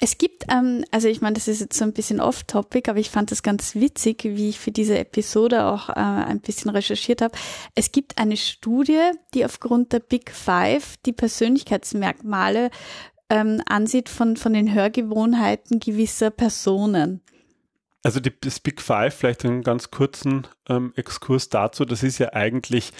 Es 0.00 0.16
gibt, 0.16 0.46
ähm, 0.50 0.84
also 0.90 1.08
ich 1.08 1.20
meine, 1.20 1.34
das 1.34 1.46
ist 1.46 1.60
jetzt 1.60 1.76
so 1.76 1.84
ein 1.84 1.92
bisschen 1.92 2.20
off-topic, 2.20 2.90
aber 2.90 2.98
ich 2.98 3.10
fand 3.10 3.30
das 3.30 3.42
ganz 3.42 3.74
witzig, 3.74 4.24
wie 4.24 4.48
ich 4.48 4.58
für 4.58 4.70
diese 4.72 4.98
Episode 4.98 5.66
auch 5.66 5.90
äh, 5.90 5.92
ein 5.92 6.40
bisschen 6.40 6.70
recherchiert 6.70 7.20
habe. 7.20 7.36
Es 7.74 7.92
gibt 7.92 8.18
eine 8.18 8.36
Studie, 8.36 9.10
die 9.34 9.44
aufgrund 9.44 9.92
der 9.92 10.00
Big 10.00 10.30
Five 10.30 10.96
die 11.04 11.12
Persönlichkeitsmerkmale 11.12 12.70
ähm, 13.30 13.62
ansieht 13.66 14.08
von, 14.08 14.36
von 14.36 14.52
den 14.52 14.74
Hörgewohnheiten 14.74 15.80
gewisser 15.80 16.30
Personen. 16.30 17.20
Also 18.02 18.20
die, 18.20 18.32
das 18.40 18.60
Big 18.60 18.80
Five, 18.80 19.14
vielleicht 19.14 19.44
einen 19.44 19.62
ganz 19.62 19.90
kurzen 19.90 20.46
ähm, 20.68 20.92
Exkurs 20.96 21.48
dazu, 21.48 21.84
das 21.84 22.02
ist 22.02 22.18
ja 22.18 22.32
eigentlich 22.32 22.92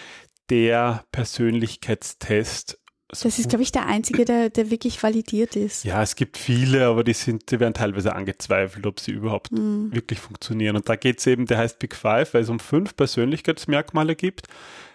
der 0.51 1.05
Persönlichkeitstest. 1.13 2.79
Das 3.11 3.25
ist, 3.25 3.49
glaube 3.49 3.63
ich, 3.63 3.73
der 3.73 3.87
einzige, 3.87 4.27
der, 4.27 4.51
der 4.51 4.71
wirklich 4.71 5.03
validiert 5.03 5.57
ist. 5.57 5.85
Ja, 5.85 6.03
es 6.03 6.15
gibt 6.15 6.37
viele, 6.37 6.87
aber 6.87 7.05
die 7.05 7.15
sind, 7.15 7.51
die 7.51 7.59
werden 7.59 7.73
teilweise 7.73 8.15
angezweifelt, 8.15 8.85
ob 8.85 9.01
sie 9.01 9.13
überhaupt 9.13 9.51
mm. 9.51 9.93
wirklich 9.93 10.21
funktionieren. 10.21 10.77
Und 10.77 10.91
da 10.91 10.97
geht 10.97 11.19
es 11.19 11.27
eben, 11.27 11.47
der 11.47 11.57
heißt 11.57 11.79
Big 11.79 11.95
Five, 11.95 12.35
weil 12.35 12.43
es 12.43 12.51
um 12.51 12.61
fünf 12.61 12.97
Persönlichkeitsmerkmale 12.97 14.15
gibt. 14.15 14.49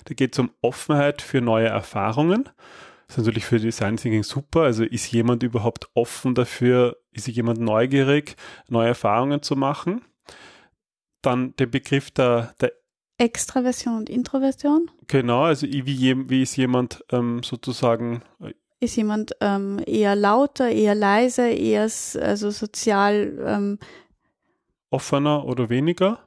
Da 0.05 0.13
geht 0.13 0.33
es 0.33 0.39
um 0.39 0.51
Offenheit 0.61 1.23
für 1.23 1.41
neue 1.41 1.69
Erfahrungen 1.69 2.49
ist 3.13 3.25
natürlich 3.25 3.45
für 3.45 3.59
Design 3.59 3.97
Thinking 3.97 4.23
super. 4.23 4.61
Also 4.61 4.83
ist 4.83 5.11
jemand 5.11 5.43
überhaupt 5.43 5.89
offen 5.93 6.35
dafür, 6.35 6.97
ist 7.11 7.27
jemand 7.27 7.59
neugierig, 7.59 8.35
neue 8.67 8.89
Erfahrungen 8.89 9.41
zu 9.41 9.55
machen? 9.55 10.01
Dann 11.21 11.55
der 11.57 11.67
Begriff 11.67 12.11
der, 12.11 12.53
der 12.59 12.73
Extraversion 13.17 13.97
und 13.97 14.09
Introversion. 14.09 14.89
Genau, 15.07 15.43
also 15.43 15.67
wie, 15.67 16.29
wie 16.29 16.41
ist 16.41 16.55
jemand 16.57 17.03
ähm, 17.11 17.41
sozusagen 17.43 18.21
äh, 18.41 18.53
ist 18.83 18.97
jemand 18.97 19.31
ähm, 19.39 19.81
eher 19.85 20.15
lauter, 20.15 20.69
eher 20.69 20.93
leiser, 20.93 21.49
eher 21.49 21.83
also 21.83 22.51
sozial 22.51 23.37
ähm, 23.45 23.79
offener 24.89 25.45
oder 25.45 25.69
weniger? 25.69 26.19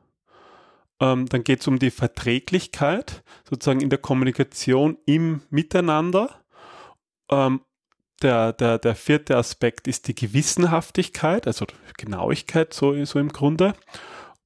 Ähm, 0.98 1.26
dann 1.26 1.44
geht 1.44 1.60
es 1.60 1.68
um 1.68 1.78
die 1.78 1.90
Verträglichkeit, 1.90 3.22
sozusagen 3.48 3.80
in 3.80 3.90
der 3.90 3.98
Kommunikation 3.98 4.96
im 5.04 5.42
Miteinander. 5.50 6.30
Ähm, 7.30 7.60
der, 8.22 8.52
der, 8.52 8.78
der 8.78 8.94
vierte 8.94 9.36
Aspekt 9.36 9.86
ist 9.88 10.08
die 10.08 10.14
Gewissenhaftigkeit, 10.14 11.46
also 11.46 11.66
Genauigkeit 11.98 12.72
so, 12.72 13.04
so 13.04 13.18
im 13.18 13.28
Grunde. 13.28 13.74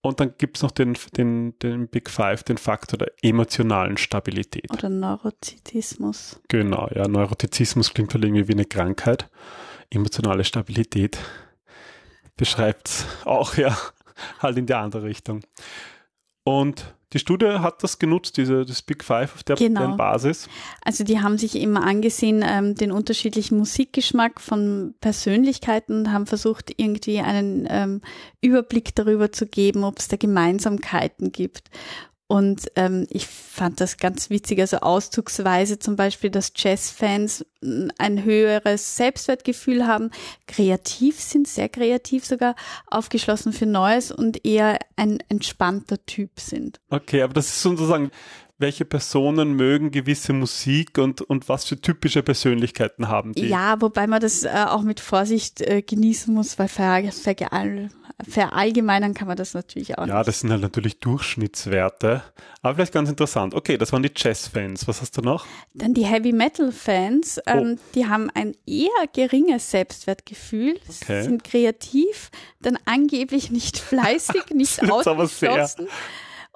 Und 0.02 0.18
dann 0.18 0.34
gibt 0.38 0.56
es 0.56 0.62
noch 0.62 0.70
den, 0.70 0.96
den, 1.16 1.58
den 1.58 1.88
Big 1.88 2.08
Five, 2.08 2.42
den 2.42 2.56
Faktor 2.56 2.98
der 2.98 3.12
emotionalen 3.22 3.98
Stabilität. 3.98 4.70
Oder 4.72 4.88
Neurotizismus. 4.88 6.40
Genau, 6.48 6.88
ja, 6.94 7.06
Neurotizismus 7.06 7.92
klingt 7.92 8.14
halt 8.14 8.24
irgendwie 8.24 8.48
wie 8.48 8.54
eine 8.54 8.64
Krankheit. 8.64 9.28
Emotionale 9.90 10.44
Stabilität 10.44 11.18
beschreibt 12.36 12.88
es 12.88 13.06
auch, 13.24 13.56
ja, 13.56 13.76
halt 14.40 14.56
in 14.56 14.66
die 14.66 14.74
andere 14.74 15.02
Richtung. 15.02 15.42
Und 16.44 16.94
die 17.12 17.18
Studie 17.18 17.46
hat 17.46 17.82
das 17.82 17.98
genutzt, 17.98 18.36
diese, 18.36 18.64
das 18.64 18.82
Big 18.82 19.02
Five 19.02 19.34
auf 19.34 19.42
der, 19.42 19.56
genau. 19.56 19.96
Basis. 19.96 20.48
Also 20.84 21.02
die 21.02 21.20
haben 21.20 21.38
sich 21.38 21.56
immer 21.56 21.84
angesehen, 21.84 22.44
ähm, 22.46 22.76
den 22.76 22.92
unterschiedlichen 22.92 23.58
Musikgeschmack 23.58 24.40
von 24.40 24.94
Persönlichkeiten 25.00 25.98
und 25.98 26.12
haben 26.12 26.26
versucht, 26.26 26.72
irgendwie 26.76 27.18
einen 27.18 27.66
ähm, 27.68 28.00
Überblick 28.40 28.94
darüber 28.94 29.32
zu 29.32 29.46
geben, 29.46 29.82
ob 29.82 29.98
es 29.98 30.06
da 30.06 30.16
Gemeinsamkeiten 30.16 31.32
gibt. 31.32 31.70
Und 32.30 32.70
ähm, 32.76 33.08
ich 33.10 33.26
fand 33.26 33.80
das 33.80 33.96
ganz 33.96 34.30
witzig, 34.30 34.60
also 34.60 34.76
auszugsweise 34.76 35.80
zum 35.80 35.96
Beispiel, 35.96 36.30
dass 36.30 36.52
Jazzfans 36.54 37.44
ein 37.98 38.22
höheres 38.22 38.96
Selbstwertgefühl 38.96 39.84
haben, 39.88 40.12
kreativ 40.46 41.18
sind, 41.18 41.48
sehr 41.48 41.68
kreativ 41.68 42.24
sogar, 42.24 42.54
aufgeschlossen 42.86 43.52
für 43.52 43.66
Neues 43.66 44.12
und 44.12 44.46
eher 44.46 44.78
ein 44.94 45.18
entspannter 45.28 46.06
Typ 46.06 46.38
sind. 46.38 46.78
Okay, 46.88 47.22
aber 47.22 47.32
das 47.32 47.48
ist 47.48 47.62
sozusagen, 47.62 48.12
welche 48.60 48.84
Personen 48.84 49.54
mögen 49.54 49.90
gewisse 49.90 50.32
Musik 50.32 50.98
und, 50.98 51.22
und 51.22 51.48
was 51.48 51.64
für 51.64 51.80
typische 51.80 52.22
Persönlichkeiten 52.22 53.08
haben 53.08 53.32
die? 53.32 53.48
Ja, 53.48 53.80
wobei 53.80 54.06
man 54.06 54.20
das 54.20 54.44
äh, 54.44 54.50
auch 54.68 54.82
mit 54.82 55.00
Vorsicht 55.00 55.60
äh, 55.60 55.82
genießen 55.82 56.32
muss, 56.32 56.58
weil 56.58 56.68
ver, 56.68 57.02
ver, 57.10 57.90
verallgemeinern 58.28 59.14
kann 59.14 59.28
man 59.28 59.36
das 59.36 59.54
natürlich 59.54 59.94
auch 59.96 60.02
ja, 60.02 60.06
nicht. 60.06 60.14
Ja, 60.14 60.24
das 60.24 60.40
sind 60.40 60.50
halt 60.50 60.60
natürlich 60.60 61.00
Durchschnittswerte, 61.00 62.22
Aber 62.62 62.74
vielleicht 62.74 62.92
ganz 62.92 63.08
interessant. 63.08 63.54
Okay, 63.54 63.78
das 63.78 63.92
waren 63.92 64.02
die 64.02 64.12
Jazz-Fans. 64.14 64.86
Was 64.86 65.00
hast 65.00 65.16
du 65.16 65.22
noch? 65.22 65.46
Dann 65.72 65.94
die 65.94 66.04
Heavy 66.04 66.32
Metal-Fans, 66.32 67.40
ähm, 67.46 67.78
Oh. 67.78 67.82
die 67.94 68.06
haben 68.06 68.30
ein 68.34 68.54
eher 68.66 68.88
geringes 69.12 69.70
Selbstwertgefühl, 69.70 70.78
Okay. 71.02 71.22
sind 71.22 71.44
kreativ, 71.44 72.30
dann 72.60 72.78
angeblich 72.84 73.50
nicht 73.50 73.78
fleißig, 73.78 74.50
nicht 74.52 74.82
ausgeschlossen 74.90 75.88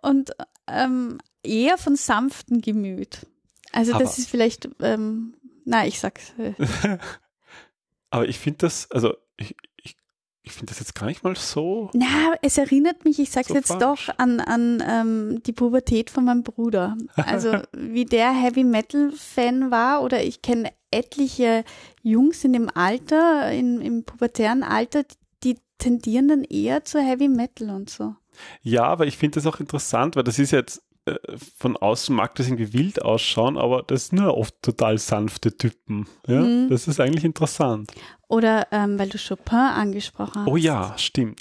und 0.02 0.32
ähm, 0.68 1.18
eher 1.44 1.78
von 1.78 1.96
sanftem 1.96 2.60
Gemüt. 2.60 3.26
Also 3.72 3.92
das 3.92 4.00
Aber- 4.10 4.18
ist 4.18 4.28
vielleicht, 4.28 4.68
ähm, 4.80 5.34
na, 5.64 5.86
ich 5.86 5.98
sag's. 6.00 6.32
Aber 8.10 8.28
ich 8.28 8.38
finde 8.38 8.58
das, 8.58 8.90
also 8.90 9.14
ich, 9.36 9.56
ich, 9.82 9.96
ich 10.42 10.52
finde 10.52 10.70
das 10.70 10.78
jetzt 10.78 10.94
gar 10.94 11.06
nicht 11.06 11.24
mal 11.24 11.34
so. 11.36 11.90
na, 11.94 12.34
es 12.42 12.58
erinnert 12.58 13.04
mich, 13.04 13.18
ich 13.18 13.30
sag's 13.30 13.48
So 13.48 13.54
jetzt 13.54 13.68
falsch. 13.68 13.80
doch, 14.06 14.18
an, 14.18 14.40
an 14.40 14.82
ähm, 14.86 15.42
die 15.44 15.52
Pubertät 15.52 16.10
von 16.10 16.24
meinem 16.24 16.42
Bruder. 16.44 16.96
Also 17.16 17.60
wie 17.72 18.04
der 18.04 18.32
Heavy 18.32 18.62
Metal 18.64 19.10
Fan 19.12 19.70
war 19.70 20.02
oder 20.02 20.22
ich 20.22 20.42
kenne 20.42 20.70
etliche 20.92 21.64
Jungs 22.02 22.44
in 22.44 22.52
dem 22.52 22.70
Alter, 22.72 23.50
in, 23.50 23.80
im 23.80 24.04
pubertären 24.04 24.62
Alter, 24.62 25.02
die 25.42 25.56
tendieren 25.78 26.28
dann 26.28 26.44
eher 26.44 26.84
zu 26.84 27.00
Heavy 27.00 27.26
Metal 27.28 27.70
und 27.70 27.90
so. 27.90 28.14
Ja, 28.62 28.84
aber 28.84 29.06
ich 29.06 29.16
finde 29.16 29.36
das 29.40 29.46
auch 29.46 29.58
interessant, 29.58 30.14
weil 30.14 30.22
das 30.24 30.38
ist 30.38 30.52
jetzt 30.52 30.83
äh, 31.06 31.14
von 31.58 31.76
außen 31.76 32.14
mag 32.14 32.34
das 32.36 32.46
irgendwie 32.46 32.72
wild 32.72 33.02
ausschauen, 33.02 33.56
aber 33.58 33.82
das 33.86 34.08
sind 34.08 34.20
nur 34.20 34.36
oft 34.36 34.54
total 34.62 34.98
sanfte 34.98 35.56
Typen. 35.56 36.06
Ja, 36.26 36.40
Mhm. 36.40 36.68
das 36.70 36.88
ist 36.88 37.00
eigentlich 37.00 37.24
interessant. 37.24 37.92
Oder 38.28 38.66
ähm, 38.72 38.98
weil 38.98 39.08
du 39.10 39.18
Chopin 39.18 39.58
angesprochen 39.58 40.42
hast. 40.44 40.48
Oh 40.50 40.56
ja, 40.56 40.94
stimmt. 40.96 41.40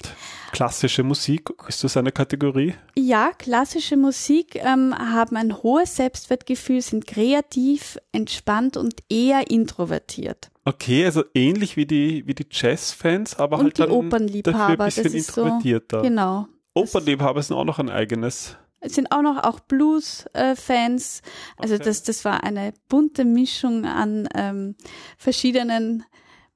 Klassische 0.52 1.02
Musik, 1.02 1.50
ist 1.66 1.82
das 1.82 1.96
eine 1.96 2.12
Kategorie? 2.12 2.74
Ja, 2.94 3.30
klassische 3.36 3.96
Musik 3.96 4.54
ähm, 4.56 4.94
haben 4.96 5.36
ein 5.36 5.62
hohes 5.62 5.96
Selbstwertgefühl, 5.96 6.80
sind 6.82 7.06
kreativ, 7.06 7.98
entspannt 8.12 8.76
und 8.76 8.94
eher 9.08 9.50
introvertiert. 9.50 10.50
Okay, 10.66 11.04
also 11.04 11.24
ähnlich 11.34 11.76
wie 11.76 11.86
die, 11.86 12.26
wie 12.26 12.34
die 12.34 12.46
Jazz-Fans, 12.50 13.38
aber 13.38 13.56
Und 13.58 13.64
halt 13.64 13.76
die 13.78 13.80
dann 13.82 13.88
dafür 13.90 14.04
Opernliebhaber, 14.06 14.84
ein 14.84 14.88
bisschen 14.88 15.04
ist 15.14 15.32
so- 15.32 15.42
introvertierter. 15.42 16.02
Genau. 16.02 16.46
Opernliebhaber 16.74 17.42
sind 17.42 17.56
auch 17.56 17.64
noch 17.64 17.78
ein 17.78 17.90
eigenes. 17.90 18.56
Es 18.84 18.94
sind 18.94 19.10
auch 19.12 19.22
noch 19.22 19.42
auch 19.42 19.60
Blues-Fans. 19.60 21.22
Also 21.56 21.74
Okay. 21.74 21.84
das, 21.84 22.02
das 22.02 22.24
war 22.24 22.44
eine 22.44 22.74
bunte 22.88 23.24
Mischung 23.24 23.86
an 23.86 24.28
ähm, 24.34 24.74
verschiedenen 25.16 26.04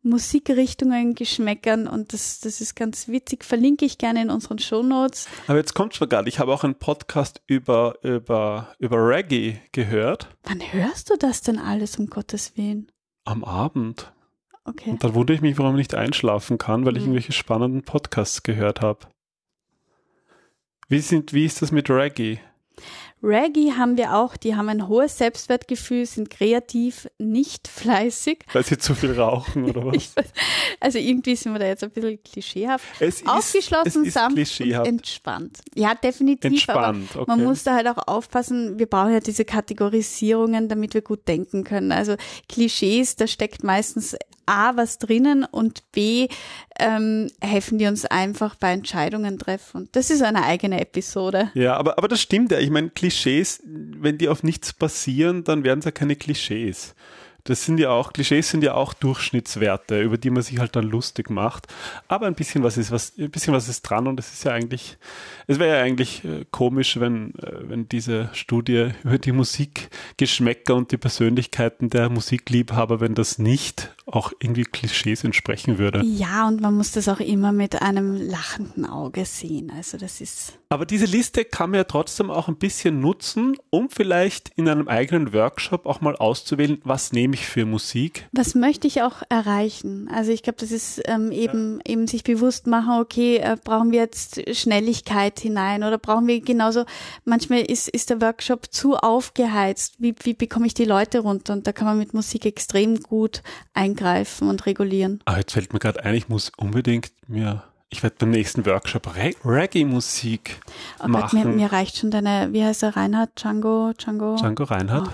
Musikrichtungen, 0.03 1.15
Geschmäckern 1.15 1.87
und 1.87 2.13
das, 2.13 2.41
das 2.41 2.61
ist 2.61 2.77
ganz 2.77 3.09
witzig. 3.09 3.45
Verlinke 3.45 3.85
ich 3.85 3.99
gerne 3.99 4.23
in 4.23 4.31
unseren 4.31 4.59
Shownotes. 4.59 5.27
Aber 5.47 5.59
jetzt 5.59 5.75
kommt 5.75 5.95
schon 5.95 6.09
gerade, 6.09 6.29
ich 6.29 6.39
habe 6.39 6.53
auch 6.53 6.65
einen 6.65 6.77
Podcast 6.77 7.43
über, 7.47 7.97
über, 8.03 8.75
über 8.79 8.97
Reggae 8.97 9.61
gehört 9.73 10.29
Wann 10.45 10.61
hörst 10.73 11.11
du 11.11 11.17
das 11.19 11.43
denn 11.43 11.59
alles, 11.59 11.99
um 11.99 12.07
Gottes 12.09 12.57
Willen? 12.57 12.91
am 13.25 13.45
Abend. 13.45 14.11
Okay. 14.65 14.91
Und 14.91 15.05
dann 15.05 15.15
wundere 15.15 15.35
ich 15.35 15.41
mich, 15.43 15.59
warum 15.59 15.73
ich 15.75 15.79
nicht 15.79 15.95
einschlafen 15.95 16.57
kann, 16.59 16.85
weil 16.87 16.97
ich 16.97 17.03
Mhm. 17.03 17.09
irgendwelche 17.11 17.33
spannenden 17.33 17.83
Podcasts 17.83 18.43
gehört 18.43 18.81
habe. 18.81 19.01
Wie, 20.89 21.01
sind, 21.01 21.33
wie 21.33 21.45
ist 21.45 21.61
das 21.63 21.71
mit 21.73 21.91
Reggae? 21.91 22.39
Reggae 23.21 23.73
haben 23.77 23.97
wir 23.97 24.15
auch, 24.15 24.37
die 24.37 24.55
haben 24.55 24.69
ein 24.69 24.87
hohes 24.87 25.19
Selbstwertgefühl, 25.19 26.07
sind 26.07 26.31
kreativ, 26.31 27.09
nicht 27.19 27.67
fleißig. 27.67 28.45
Weil 28.53 28.65
sie 28.65 28.79
zu 28.79 28.95
viel 28.95 29.19
rauchen 29.19 29.65
oder 29.65 29.85
was? 29.87 30.17
Weiß- 30.17 30.25
also 30.79 30.99
irgendwie 30.99 31.35
sind 31.35 31.53
wir 31.53 31.59
da 31.59 31.67
jetzt 31.67 31.83
ein 31.83 31.91
bisschen 31.91 32.23
klischeehaft. 32.23 32.85
es 33.01 33.27
Aufgeschlossen, 33.27 34.03
es 34.03 34.09
ist 34.09 34.15
sanft 34.15 34.31
und 34.31 34.35
klischeehaft. 34.37 34.87
entspannt. 34.87 35.59
Ja, 35.75 35.97
definitiv. 35.97 36.69
Aber 36.69 36.87
Entspannt, 36.91 37.17
okay. 37.17 37.25
man 37.27 37.43
muss 37.45 37.65
da 37.65 37.75
halt 37.75 37.89
auch 37.89 38.07
aufpassen, 38.07 38.79
wir 38.79 38.87
brauchen 38.87 39.13
ja 39.13 39.19
diese 39.21 39.45
Kategorisierungen, 39.45 40.69
damit 40.69 40.95
wir 40.95 41.03
gut 41.03 41.27
denken 41.27 41.65
können. 41.65 41.91
Also 41.91 42.15
Klischees, 42.49 43.17
da 43.17 43.27
steckt 43.27 43.65
meistens 43.65 44.17
A 44.49 44.77
was 44.77 44.99
drinnen 44.99 45.45
und 45.45 45.91
B 45.93 46.29
ähm, 46.79 47.29
helfen 47.41 47.79
die 47.79 47.87
uns 47.87 48.05
einfach 48.05 48.55
bei 48.55 48.73
Entscheidungen 48.73 49.39
treffen. 49.39 49.89
Das 49.93 50.11
ist 50.11 50.23
eine 50.23 50.45
eigene 50.45 50.81
Episode. 50.81 51.51
Ja, 51.55 51.77
aber, 51.77 51.99
aber 51.99 52.09
das 52.09 52.21
stimmt 52.21 52.51
ja. 52.53 52.59
Ich 52.59 52.71
meine, 52.71 52.91
Klischees, 52.91 53.63
wenn 53.65 54.19
die 54.19 54.29
auf 54.29 54.43
nichts 54.43 54.73
basieren, 54.73 55.45
dann 55.45 55.65
werden 55.65 55.81
es 55.81 55.85
ja 55.85 55.91
keine 55.91 56.17
Klischees. 56.17 56.95
Das 57.49 57.65
sind 57.65 57.81
ja 57.81 57.89
auch, 57.89 58.13
Klischees 58.13 58.51
sind 58.51 58.63
ja 58.63 58.75
auch 58.75 58.93
Durchschnittswerte, 58.93 60.03
über 60.03 60.19
die 60.19 60.29
man 60.29 60.43
sich 60.43 60.59
halt 60.59 60.77
dann 60.77 60.85
lustig 60.85 61.31
macht. 61.31 61.67
Aber 62.07 62.27
ein 62.27 62.35
bisschen 62.35 62.63
was 62.63 62.77
ist, 62.77 62.91
was, 62.91 63.17
ein 63.17 63.31
bisschen 63.31 63.55
was 63.55 63.69
ist 63.69 63.83
dran 63.83 64.07
und 64.07 64.21
es 64.21 64.35
ist 64.35 64.45
ja 64.45 64.53
eigentlich, 64.53 64.99
es 65.47 65.59
wäre 65.59 65.79
ja 65.79 65.83
eigentlich 65.83 66.25
äh, 66.27 66.45
komisch, 66.51 67.01
wenn, 67.01 67.35
äh, 67.37 67.71
wenn 67.71 67.89
diese 67.89 68.29
Studie 68.35 68.91
über 69.03 69.17
die 69.17 69.33
Musikgeschmäcker 69.33 70.75
und 70.75 70.93
die 70.93 70.99
Persönlichkeiten 70.99 71.89
der 71.89 72.11
Musikliebhaber, 72.11 73.01
wenn 73.01 73.15
das 73.15 73.39
nicht 73.39 73.95
auch 74.13 74.33
irgendwie 74.41 74.65
Klischees 74.65 75.25
entsprechen 75.25 75.79
würde. 75.79 76.03
Ja, 76.05 76.49
und 76.49 76.61
man 76.61 76.75
muss 76.75 76.93
das 76.93 77.09
auch 77.09 77.21
immer 77.21 77.53
mit 77.53 77.81
einem 77.83 78.17
lachenden 78.17 78.87
Auge 78.87 79.25
sehen. 79.25 79.73
Also 79.75 79.99
das 79.99 80.21
ist. 80.21 80.59
Aber 80.71 80.87
diese 80.87 81.07
Liste 81.07 81.45
kann 81.45 81.71
man 81.71 81.79
ja 81.79 81.85
trotzdem 81.85 82.31
auch 82.31 82.49
ein 82.49 82.57
bisschen 82.57 83.01
nutzen, 83.01 83.57
um 83.71 83.89
vielleicht 83.91 84.51
in 84.57 84.69
einem 84.69 84.89
eigenen 84.89 85.33
Workshop 85.33 85.87
auch 85.87 86.01
mal 86.01 86.17
auszuwählen, 86.17 86.79
was 86.85 87.13
nehme 87.13 87.35
ich 87.35 87.47
für 87.47 87.65
Musik. 87.65 88.29
Was 88.33 88.55
möchte 88.55 88.87
ich 88.87 89.03
auch 89.03 89.23
erreichen? 89.29 90.09
Also 90.13 90.33
ich 90.33 90.43
glaube, 90.43 90.59
das 90.59 90.71
ist 90.71 91.01
ähm, 91.07 91.33
eben 91.33 91.81
eben 91.85 92.07
sich 92.07 92.25
bewusst 92.25 92.67
machen, 92.67 93.01
okay, 93.01 93.39
äh, 93.39 93.57
brauchen 93.63 93.93
wir 93.93 94.01
jetzt 94.01 94.43
Schnelligkeit 94.57 95.41
hinein 95.41 95.83
oder 95.85 95.99
brauchen 95.99 96.27
wir 96.27 96.41
genauso, 96.41 96.85
manchmal 97.25 97.61
ist, 97.61 97.89
ist 97.89 98.11
der 98.11 98.21
Workshop 98.21 98.73
zu 98.73 98.97
aufgeheizt. 98.97 99.95
Wie, 99.99 100.15
wie 100.23 100.35
bekomme 100.35 100.67
ich 100.67 100.75
die 100.75 100.85
Leute 100.85 101.21
runter? 101.21 101.53
Und 101.53 101.67
da 101.67 101.73
kann 101.73 101.87
man 101.87 101.99
mit 101.99 102.15
Musik 102.15 102.47
extrem 102.47 103.01
gut 103.01 103.43
eingreifen 104.03 104.49
und 104.49 104.67
regulieren. 104.67 105.21
Ah, 105.25 105.39
jetzt 105.39 105.53
fällt 105.53 105.73
mir 105.73 105.79
gerade 105.79 106.05
ein, 106.05 106.15
ich 106.15 106.29
muss 106.29 106.53
unbedingt 106.57 107.11
mir, 107.27 107.65
ich 107.91 108.03
werde 108.03 108.17
beim 108.19 108.31
nächsten 108.31 108.65
Workshop 108.67 109.15
Re 109.17 109.33
Reggae-Musik 109.45 110.61
Oh 111.01 111.09
Gott, 111.09 111.33
mir, 111.33 111.41
machen. 111.41 111.57
mir 111.57 111.73
reicht 111.73 111.97
schon 111.99 112.11
deine, 112.11 112.49
wie 112.53 112.65
heißt 112.65 112.83
er, 112.83 112.97
Reinhard? 112.97 113.31
Django? 113.41 113.93
Django? 113.97 114.37
Django 114.37 114.65
Reinhardt. 114.65 115.09
Oh. 115.09 115.13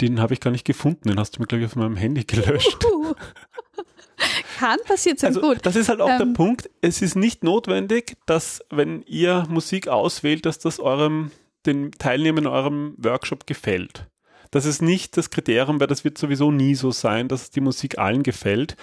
Den 0.00 0.20
habe 0.20 0.32
ich 0.32 0.40
gar 0.40 0.50
nicht 0.50 0.64
gefunden, 0.64 1.08
den 1.08 1.18
hast 1.20 1.36
du 1.36 1.40
mir, 1.40 1.46
glaube 1.46 1.62
ich, 1.64 1.66
auf 1.70 1.76
meinem 1.76 1.96
Handy 1.96 2.24
gelöscht. 2.24 2.84
Uh. 2.84 3.12
Kann 4.58 4.78
passiert 4.86 5.22
Also 5.24 5.40
gut. 5.40 5.58
das 5.62 5.76
ist 5.76 5.88
halt 5.88 6.00
auch 6.02 6.06
der 6.08 6.20
Ähm, 6.20 6.34
Punkt. 6.34 6.68
Es 6.82 7.00
ist 7.00 7.16
nicht 7.16 7.42
notwendig, 7.44 8.16
dass 8.26 8.62
wenn 8.70 9.02
ihr 9.02 9.46
Musik 9.48 9.88
auswählt, 9.88 10.44
dass 10.44 10.58
das 10.58 10.78
eurem 10.78 11.30
den 11.66 11.92
Teilnehmern 11.92 12.44
in 12.44 12.50
eurem 12.50 12.94
Workshop 12.98 13.46
gefällt. 13.46 14.06
Das 14.50 14.64
ist 14.66 14.82
nicht 14.82 15.16
das 15.16 15.30
Kriterium, 15.30 15.78
weil 15.80 15.86
das 15.86 16.04
wird 16.04 16.18
sowieso 16.18 16.50
nie 16.50 16.74
so 16.74 16.90
sein, 16.90 17.28
dass 17.28 17.50
die 17.50 17.60
Musik 17.60 17.98
allen 17.98 18.22
gefällt. 18.22 18.76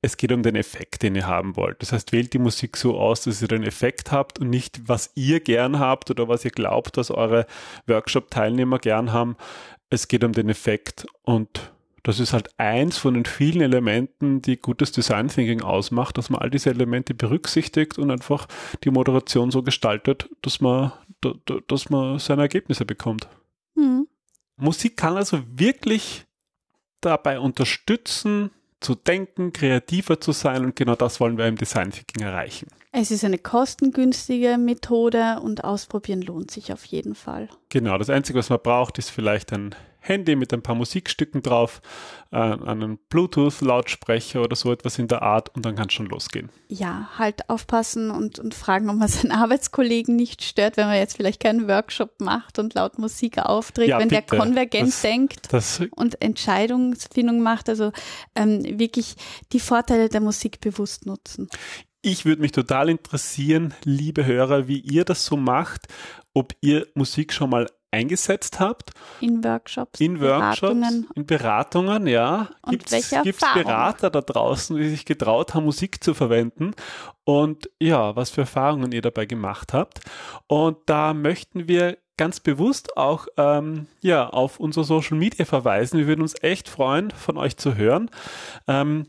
Es 0.00 0.16
geht 0.16 0.30
um 0.32 0.42
den 0.42 0.54
Effekt, 0.54 1.02
den 1.02 1.14
ihr 1.16 1.26
haben 1.26 1.56
wollt. 1.56 1.82
Das 1.82 1.92
heißt, 1.92 2.12
wählt 2.12 2.32
die 2.32 2.38
Musik 2.38 2.76
so 2.76 2.98
aus, 2.98 3.22
dass 3.22 3.42
ihr 3.42 3.48
den 3.48 3.64
Effekt 3.64 4.12
habt 4.12 4.38
und 4.38 4.48
nicht, 4.50 4.88
was 4.88 5.10
ihr 5.14 5.40
gern 5.40 5.78
habt 5.80 6.10
oder 6.10 6.28
was 6.28 6.44
ihr 6.44 6.52
glaubt, 6.52 6.96
dass 6.96 7.10
eure 7.10 7.46
Workshop-Teilnehmer 7.86 8.78
gern 8.78 9.12
haben. 9.12 9.36
Es 9.90 10.06
geht 10.06 10.22
um 10.22 10.32
den 10.32 10.48
Effekt 10.48 11.06
und 11.22 11.72
das 12.04 12.20
ist 12.20 12.32
halt 12.32 12.48
eins 12.58 12.96
von 12.96 13.14
den 13.14 13.24
vielen 13.24 13.60
Elementen, 13.60 14.40
die 14.40 14.56
gutes 14.56 14.92
Design 14.92 15.28
Thinking 15.28 15.62
ausmacht, 15.62 16.16
dass 16.16 16.30
man 16.30 16.40
all 16.40 16.50
diese 16.50 16.70
Elemente 16.70 17.12
berücksichtigt 17.12 17.98
und 17.98 18.10
einfach 18.10 18.46
die 18.84 18.90
Moderation 18.90 19.50
so 19.50 19.62
gestaltet, 19.62 20.28
dass 20.42 20.60
man, 20.60 20.92
da- 21.20 21.34
da- 21.44 21.58
dass 21.66 21.90
man 21.90 22.18
seine 22.18 22.42
Ergebnisse 22.42 22.84
bekommt. 22.84 23.28
Hm. 23.74 24.06
Musik 24.58 24.96
kann 24.96 25.16
also 25.16 25.40
wirklich 25.54 26.26
dabei 27.00 27.38
unterstützen, 27.38 28.50
zu 28.80 28.94
denken, 28.94 29.52
kreativer 29.52 30.20
zu 30.20 30.32
sein 30.32 30.64
und 30.64 30.76
genau 30.76 30.94
das 30.94 31.18
wollen 31.20 31.36
wir 31.36 31.46
im 31.46 31.56
Design 31.56 31.90
Thinking 31.90 32.22
erreichen. 32.22 32.68
Es 32.92 33.10
ist 33.10 33.24
eine 33.24 33.38
kostengünstige 33.38 34.56
Methode 34.56 35.40
und 35.42 35.64
ausprobieren 35.64 36.22
lohnt 36.22 36.50
sich 36.50 36.72
auf 36.72 36.84
jeden 36.84 37.14
Fall. 37.14 37.48
Genau, 37.68 37.98
das 37.98 38.08
Einzige, 38.08 38.38
was 38.38 38.50
man 38.50 38.60
braucht, 38.62 38.98
ist 38.98 39.10
vielleicht 39.10 39.52
ein 39.52 39.74
Handy 40.08 40.34
mit 40.36 40.52
ein 40.52 40.62
paar 40.62 40.74
Musikstücken 40.74 41.42
drauf, 41.42 41.80
äh, 42.32 42.36
einen 42.36 42.98
Bluetooth-Lautsprecher 43.08 44.42
oder 44.42 44.56
so 44.56 44.72
etwas 44.72 44.98
in 44.98 45.08
der 45.08 45.22
Art 45.22 45.54
und 45.54 45.64
dann 45.66 45.76
kann 45.76 45.86
es 45.88 45.92
schon 45.92 46.06
losgehen. 46.06 46.50
Ja, 46.68 47.08
halt 47.18 47.48
aufpassen 47.48 48.10
und, 48.10 48.38
und 48.38 48.54
fragen, 48.54 48.88
ob 48.90 48.96
man 48.96 49.08
seinen 49.08 49.32
Arbeitskollegen 49.32 50.16
nicht 50.16 50.42
stört, 50.42 50.76
wenn 50.76 50.86
man 50.86 50.96
jetzt 50.96 51.16
vielleicht 51.16 51.40
keinen 51.40 51.68
Workshop 51.68 52.20
macht 52.20 52.58
und 52.58 52.74
laut 52.74 52.98
Musik 52.98 53.38
auftritt, 53.38 53.88
Ja, 53.88 53.98
wenn 53.98 54.08
der 54.08 54.22
bitte. 54.22 54.36
konvergent 54.38 54.88
Das- 54.88 55.02
denkt 55.02 55.52
Das 55.52 55.80
und 55.94 56.20
Entscheidungsfindung 56.22 57.40
macht. 57.40 57.68
Also 57.68 57.92
ähm, 58.34 58.62
wirklich 58.78 59.16
die 59.52 59.60
Vorteile 59.60 60.08
der 60.08 60.20
Musik 60.20 60.60
bewusst 60.60 61.06
nutzen. 61.06 61.48
Ich 62.00 62.24
würde 62.24 62.40
mich 62.42 62.52
total 62.52 62.88
interessieren, 62.90 63.74
liebe 63.84 64.24
Hörer, 64.24 64.68
wie 64.68 64.78
ihr 64.78 65.04
das 65.04 65.24
so 65.26 65.36
macht, 65.36 65.88
ob 66.32 66.54
ihr 66.60 66.86
Musik 66.94 67.32
schon 67.32 67.50
mal 67.50 67.66
eingesetzt 67.90 68.60
habt. 68.60 68.90
In 69.20 69.42
Workshops, 69.42 70.00
in 70.00 70.20
Workshops, 70.20 70.60
Beratungen. 70.60 71.08
in 71.14 71.26
Beratungen, 71.26 72.06
ja. 72.06 72.48
Gibt's 72.68 73.12
Erfahrung? 73.12 73.62
Berater 73.62 74.10
da 74.10 74.20
draußen, 74.20 74.76
die 74.76 74.88
sich 74.88 75.04
getraut 75.04 75.54
haben, 75.54 75.64
Musik 75.64 76.02
zu 76.02 76.14
verwenden? 76.14 76.74
Und 77.24 77.70
ja, 77.80 78.16
was 78.16 78.30
für 78.30 78.42
Erfahrungen 78.42 78.92
ihr 78.92 79.02
dabei 79.02 79.26
gemacht 79.26 79.72
habt. 79.72 80.00
Und 80.46 80.78
da 80.86 81.14
möchten 81.14 81.68
wir 81.68 81.98
ganz 82.18 82.40
bewusst 82.40 82.96
auch 82.96 83.26
ähm, 83.38 83.86
ja, 84.02 84.28
auf 84.28 84.60
unsere 84.60 84.84
Social 84.84 85.16
Media 85.16 85.46
verweisen. 85.46 85.98
Wir 85.98 86.06
würden 86.06 86.22
uns 86.22 86.34
echt 86.42 86.68
freuen, 86.68 87.10
von 87.10 87.38
euch 87.38 87.56
zu 87.56 87.76
hören. 87.76 88.10
Ähm, 88.66 89.06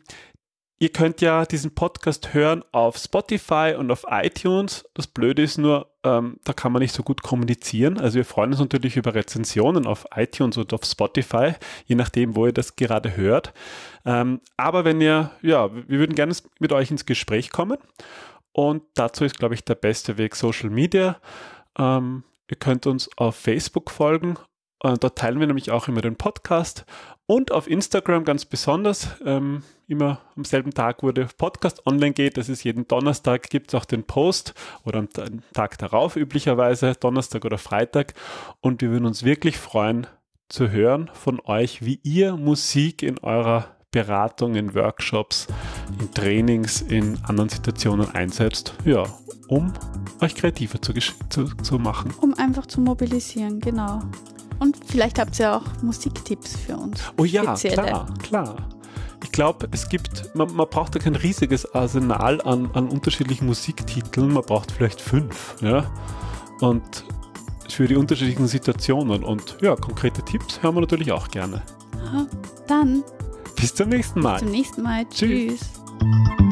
Ihr 0.82 0.94
könnt 0.94 1.20
ja 1.20 1.46
diesen 1.46 1.76
Podcast 1.76 2.34
hören 2.34 2.64
auf 2.72 2.96
Spotify 2.96 3.76
und 3.78 3.92
auf 3.92 4.06
iTunes. 4.10 4.86
Das 4.94 5.08
Blöde 5.08 5.42
ist 5.42 5.58
nur, 5.58 5.92
ähm, 6.06 6.40
da 6.46 6.54
kann 6.54 6.72
man 6.72 6.82
nicht 6.82 6.96
so 6.96 7.04
gut 7.04 7.22
kommunizieren. 7.22 8.00
Also 8.00 8.16
wir 8.16 8.24
freuen 8.24 8.52
uns 8.52 8.62
natürlich 8.62 8.96
über 8.96 9.14
Rezensionen 9.14 9.86
auf 9.86 10.06
iTunes 10.16 10.56
und 10.56 10.74
auf 10.74 10.86
Spotify, 10.86 11.52
je 11.86 11.96
nachdem, 11.96 12.38
wo 12.38 12.46
ihr 12.46 12.54
das 12.54 12.78
gerade 12.78 13.18
hört. 13.18 13.54
Ähm, 14.06 14.40
aber 14.56 14.86
wenn 14.86 15.02
ihr, 15.02 15.32
ja, 15.42 15.70
wir 15.74 16.00
würden 16.00 16.16
gerne 16.16 16.34
mit 16.60 16.72
euch 16.72 16.90
ins 16.92 17.06
Gespräch 17.06 17.50
kommen. 17.50 17.78
Und 18.54 18.84
dazu 18.96 19.26
ist, 19.26 19.38
glaube 19.38 19.56
ich, 19.56 19.66
der 19.66 19.76
beste 19.76 20.18
Weg 20.18 20.34
Social 20.34 20.70
Media. 20.70 21.18
Ähm, 21.78 22.24
ihr 22.50 22.58
könnt 22.58 22.88
uns 22.88 23.10
auf 23.18 23.36
Facebook 23.36 23.92
folgen. 23.92 24.38
Äh, 24.82 24.96
dort 24.98 25.18
teilen 25.18 25.42
wir 25.42 25.48
nämlich 25.48 25.72
auch 25.72 25.90
immer 25.90 26.00
den 26.00 26.16
Podcast. 26.16 26.86
Und 27.30 27.52
auf 27.52 27.70
Instagram 27.70 28.24
ganz 28.24 28.44
besonders. 28.44 29.10
Ähm, 29.24 29.62
immer 29.88 30.20
am 30.36 30.46
selben 30.46 30.72
Tag, 30.72 31.04
wo 31.04 31.12
der 31.12 31.28
Podcast 31.38 31.86
online 31.86 32.14
geht. 32.14 32.38
Das 32.38 32.50
ist 32.50 32.64
jeden 32.64 32.88
Donnerstag, 32.88 33.52
gibt 33.52 33.68
es 33.68 33.76
auch 33.76 33.86
den 33.86 34.04
Post 34.04 34.56
oder 34.84 34.98
am 34.98 35.10
Tag 35.54 35.78
darauf 35.78 36.16
üblicherweise, 36.16 36.94
Donnerstag 37.00 37.46
oder 37.46 37.60
Freitag. 37.60 38.16
Und 38.62 38.82
wir 38.82 38.90
würden 38.90 39.06
uns 39.06 39.22
wirklich 39.22 39.60
freuen 39.60 40.08
zu 40.48 40.72
hören 40.72 41.12
von 41.14 41.40
euch, 41.46 41.86
wie 41.86 42.00
ihr 42.02 42.36
Musik 42.36 43.04
in 43.04 43.20
eurer 43.20 43.76
Beratung, 43.92 44.56
in 44.56 44.74
Workshops, 44.74 45.46
in 46.00 46.12
Trainings, 46.12 46.82
in 46.82 47.20
anderen 47.26 47.50
Situationen 47.50 48.10
einsetzt, 48.16 48.74
ja, 48.86 49.04
um 49.50 49.72
euch 50.20 50.34
kreativer 50.34 50.82
zu, 50.82 50.94
zu, 51.30 51.46
zu 51.62 51.78
machen. 51.78 52.12
Um 52.22 52.34
einfach 52.34 52.66
zu 52.66 52.82
mobilisieren, 52.82 53.60
genau. 53.60 54.02
Und 54.60 54.78
vielleicht 54.86 55.20
habt 55.20 55.40
ihr 55.40 55.56
auch 55.56 55.64
Musiktipps 55.82 56.56
für 56.56 56.78
uns. 56.78 57.02
Oh 57.18 57.26
ja, 57.26 57.44
Spezielle. 57.44 57.76
klar, 57.76 58.14
klar. 58.22 58.56
Ich 59.24 59.32
glaube, 59.32 59.68
es 59.72 59.90
gibt, 59.90 60.34
man, 60.34 60.54
man, 60.56 60.68
braucht 60.70 60.96
da 60.96 61.00
kein 61.00 61.16
riesiges 61.16 61.74
Arsenal 61.74 62.42
an, 62.42 62.70
an 62.74 62.88
unterschiedlichen 62.88 63.46
Musiktiteln, 63.46 64.34
man 64.34 64.44
braucht 64.44 64.72
vielleicht 64.72 65.02
fünf, 65.02 65.56
ja. 65.62 65.92
Und 66.62 67.04
für 67.70 67.88
die 67.88 67.96
unterschiedlichen 67.96 68.48
Situationen 68.48 69.24
und 69.24 69.58
ja, 69.62 69.76
konkrete 69.76 70.24
Tipps 70.24 70.62
hören 70.62 70.76
wir 70.76 70.82
natürlich 70.82 71.12
auch 71.12 71.28
gerne. 71.30 71.62
Dann 72.68 73.04
bis 73.56 73.76
zum 73.76 73.90
nächsten 73.90 74.22
Mal. 74.22 74.34
Bis 74.34 74.42
zum 74.42 74.52
nächsten 74.52 74.82
Mal. 74.82 75.06
Tschüss. 75.10 75.60
Tschüss. 75.60 76.49